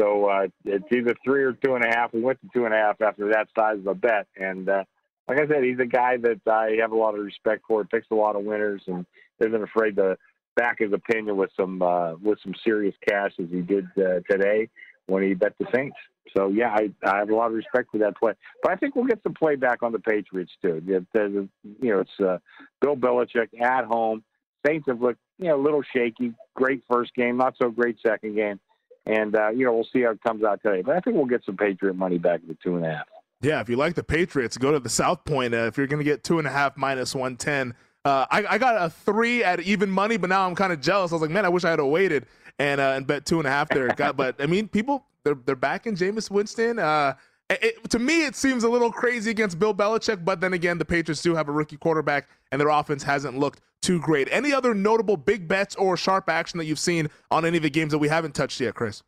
[0.00, 2.14] So uh, it's either three or two and a half.
[2.14, 4.84] We went to two and a half after that size of a bet, and uh,
[5.28, 7.84] like I said, he's a guy that I have a lot of respect for.
[7.84, 9.04] Picks a lot of winners, and
[9.40, 10.16] isn't afraid to
[10.56, 14.68] back his opinion with some uh, with some serious cash as he did uh, today
[15.06, 15.96] when he bet the Saints.
[16.36, 18.32] So yeah, I, I have a lot of respect for that play.
[18.62, 20.82] But I think we'll get some play back on the Patriots too.
[20.86, 22.38] You know, it's uh,
[22.80, 24.22] Bill Belichick at home.
[24.66, 26.34] Saints have looked you know a little shaky.
[26.54, 28.60] Great first game, not so great second game,
[29.06, 30.82] and uh, you know we'll see how it comes out today.
[30.82, 33.06] But I think we'll get some Patriot money back at the two and a half.
[33.40, 35.54] Yeah, if you like the Patriots, go to the South Point.
[35.54, 37.74] Uh, if you're going to get two and a half minus one ten.
[38.04, 41.12] Uh, I, I, got a three at even money, but now I'm kind of jealous.
[41.12, 42.26] I was like, man, I wish I had waited
[42.58, 43.88] and uh, and bet two and a half there.
[43.88, 46.78] But I mean, people they're they're backing Jameis Winston.
[46.78, 47.14] Uh,
[47.50, 50.84] it, to me, it seems a little crazy against Bill Belichick, but then again, the
[50.84, 54.28] Patriots do have a rookie quarterback, and their offense hasn't looked too great.
[54.30, 57.70] Any other notable big bets or sharp action that you've seen on any of the
[57.70, 59.02] games that we haven't touched yet, Chris?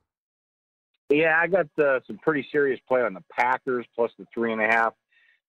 [1.11, 4.63] Yeah, I got uh, some pretty serious play on the Packers plus the three and
[4.63, 4.95] a half.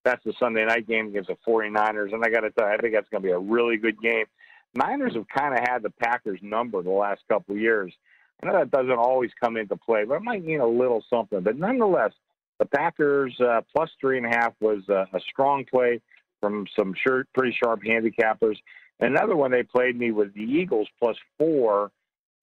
[0.04, 2.78] That's the Sunday night game against the 49ers, and I got to tell you, I
[2.78, 4.26] think that's going to be a really good game.
[4.74, 7.94] Niners have kind of had the Packers number the last couple of years.
[8.42, 11.42] I know that doesn't always come into play, but it might mean a little something.
[11.42, 12.14] But nonetheless,
[12.58, 16.02] the Packers uh, plus three and a half was a strong play
[16.40, 18.56] from some sure, pretty sharp handicappers.
[19.00, 21.92] Another one they played me was the Eagles plus four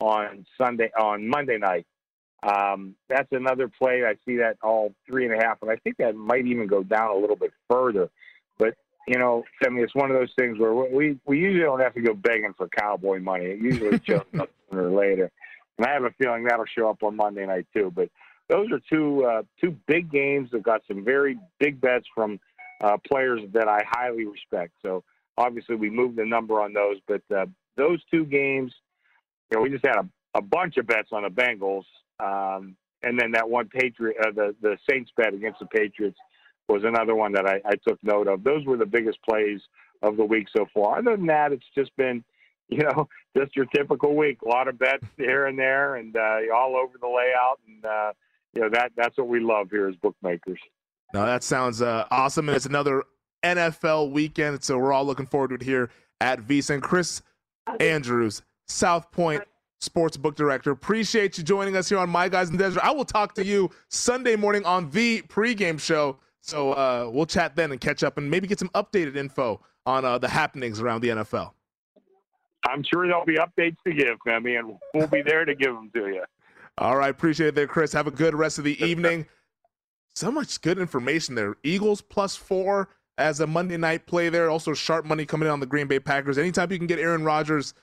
[0.00, 1.86] on Sunday on Monday night.
[2.42, 4.04] Um, that's another play.
[4.04, 6.82] I see that all three and a half, and I think that might even go
[6.82, 8.10] down a little bit further.
[8.58, 8.74] But
[9.06, 11.94] you know, I mean, it's one of those things where we we usually don't have
[11.94, 13.46] to go begging for cowboy money.
[13.46, 15.30] It usually shows up sooner or later
[15.78, 17.92] and I have a feeling that'll show up on Monday night too.
[17.94, 18.10] But
[18.48, 22.40] those are two uh, two big games that got some very big bets from
[22.82, 24.72] uh, players that I highly respect.
[24.82, 25.04] So
[25.36, 28.72] obviously we moved the number on those, but uh, those two games,
[29.50, 31.84] you know, we just had a, a bunch of bets on the Bengals,
[32.20, 36.18] um, and then that one Patriot, uh, the the Saints bet against the Patriots
[36.68, 38.44] was another one that I, I took note of.
[38.44, 39.60] Those were the biggest plays
[40.02, 40.98] of the week so far.
[40.98, 42.24] Other than that, it's just been
[42.68, 44.42] you know, just your typical week.
[44.44, 48.12] A lot of bets here and there, and uh, all over the layout, and uh,
[48.54, 50.58] you know that that's what we love here as bookmakers.
[51.14, 53.04] Now that sounds uh, awesome, and it's another
[53.42, 55.90] NFL weekend, so we're all looking forward to it here
[56.20, 56.82] at VSiN.
[56.82, 57.22] Chris
[57.80, 59.44] Andrews, South Point
[59.80, 60.70] Sportsbook Director.
[60.70, 62.82] Appreciate you joining us here on My Guys in the Desert.
[62.82, 66.18] I will talk to you Sunday morning on the pregame show.
[66.40, 70.04] So uh, we'll chat then and catch up and maybe get some updated info on
[70.04, 71.52] uh, the happenings around the NFL.
[72.66, 75.90] I'm sure there'll be updates to give, Femi, and we'll be there to give them
[75.94, 76.24] to you.
[76.76, 77.92] All right, appreciate it there, Chris.
[77.92, 79.26] Have a good rest of the evening.
[80.14, 81.56] So much good information there.
[81.62, 84.50] Eagles plus four as a Monday night play there.
[84.50, 86.38] Also, sharp money coming in on the Green Bay Packers.
[86.38, 87.74] Anytime you can get Aaron Rodgers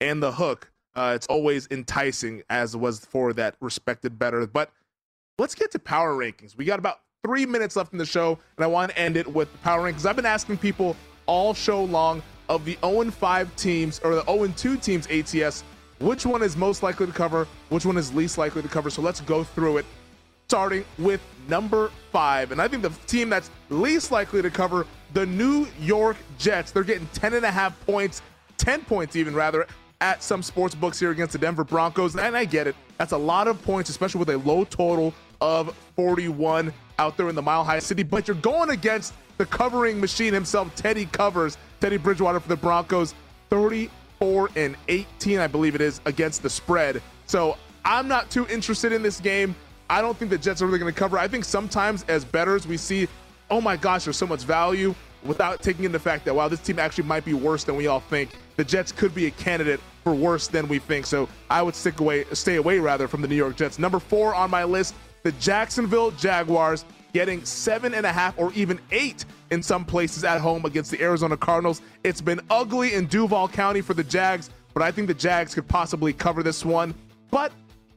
[0.00, 4.46] and the hook, uh, it's always enticing, as was for that respected better.
[4.46, 4.70] But
[5.38, 6.56] let's get to power rankings.
[6.56, 9.26] We got about three minutes left in the show, and I want to end it
[9.26, 10.06] with power rankings.
[10.06, 14.48] I've been asking people all show long of the 0 5 teams or the 0
[14.56, 15.64] 2 teams ATS,
[15.98, 18.88] which one is most likely to cover, which one is least likely to cover.
[18.88, 19.86] So let's go through it,
[20.48, 22.52] starting with number five.
[22.52, 26.70] And I think the team that's least likely to cover, the New York Jets.
[26.70, 28.22] They're getting 10 and a half points,
[28.56, 29.66] 10 points even rather,
[30.00, 32.16] at some sports books here against the Denver Broncos.
[32.16, 32.76] And I get it.
[32.98, 37.34] That's a lot of points, especially with a low total of 41 out there in
[37.34, 38.02] the Mile High City.
[38.02, 41.58] But you're going against the covering machine himself, Teddy Covers.
[41.80, 43.14] Teddy Bridgewater for the Broncos,
[43.50, 47.02] 34 and 18, I believe it is, against the spread.
[47.26, 49.54] So I'm not too interested in this game.
[49.90, 51.18] I don't think the Jets are really going to cover.
[51.18, 53.08] I think sometimes as betters, we see,
[53.50, 54.94] oh my gosh, there's so much value
[55.26, 57.86] without taking in the fact that, wow, this team actually might be worse than we
[57.86, 58.30] all think.
[58.56, 61.06] The Jets could be a candidate for worse than we think.
[61.06, 63.78] So I would stick away, stay away rather from the New York Jets.
[63.78, 68.78] Number four on my list, the Jacksonville Jaguars getting seven and a half or even
[68.90, 71.80] eight in some places at home against the Arizona Cardinals.
[72.04, 75.66] It's been ugly in Duval County for the Jags, but I think the Jags could
[75.66, 76.94] possibly cover this one.
[77.30, 77.52] But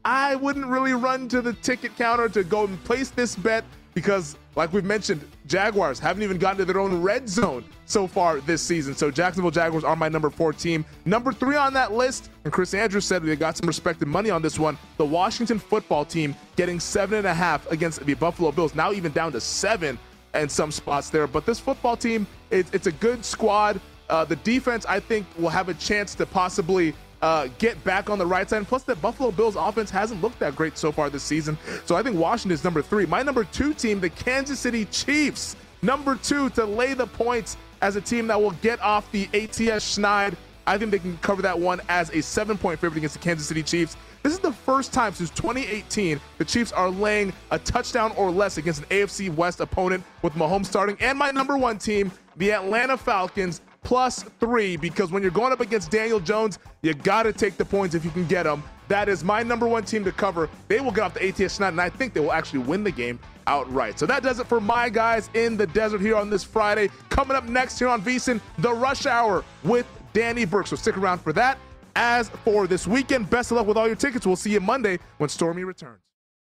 [0.05, 4.38] I wouldn't really run to the ticket counter to go and place this bet because,
[4.60, 8.62] like we've mentioned, Jaguars haven't even gotten to their own red zone so far this
[8.62, 8.93] season.
[8.93, 10.84] So Jacksonville Jaguars are my number four team.
[11.05, 14.41] Number three on that list, and Chris Andrews said they got some respected money on
[14.41, 14.78] this one.
[14.97, 19.14] The Washington football team getting seven and a half against the Buffalo Bills, now even
[19.14, 19.97] down to seven
[20.34, 21.26] and some spots there.
[21.26, 23.80] But this football team, it, it's a good squad.
[24.10, 28.17] Uh, the defense, I think, will have a chance to possibly uh, get back on
[28.17, 28.65] the right side.
[28.67, 31.57] plus, that Buffalo Bills offense hasn't looked that great so far this season.
[31.86, 33.05] So I think Washington is number three.
[33.05, 37.95] My number two team, the Kansas City Chiefs, number two to lay the points as
[37.95, 40.36] a team that will get off the ATS schneid.
[40.67, 43.47] I think they can cover that one as a seven point favorite against the Kansas
[43.47, 43.97] City Chiefs.
[44.22, 48.57] This is the first time since 2018 the Chiefs are laying a touchdown or less
[48.57, 50.97] against an AFC West opponent with Mahomes starting.
[50.99, 55.59] And my number one team, the Atlanta Falcons, plus three, because when you're going up
[55.59, 58.63] against Daniel Jones, you got to take the points if you can get them.
[58.88, 60.49] That is my number one team to cover.
[60.67, 62.91] They will get off the ATS schneid, and I think they will actually win the
[62.91, 63.99] game outright.
[63.99, 66.89] So that does it for my guys in the desert here on this Friday.
[67.09, 70.67] Coming up next here on VSIN, the Rush Hour with Danny Burke.
[70.67, 71.59] So stick around for that.
[71.95, 74.25] As for this weekend, best of luck with all your tickets.
[74.25, 76.09] We'll see you Monday when Stormy returns.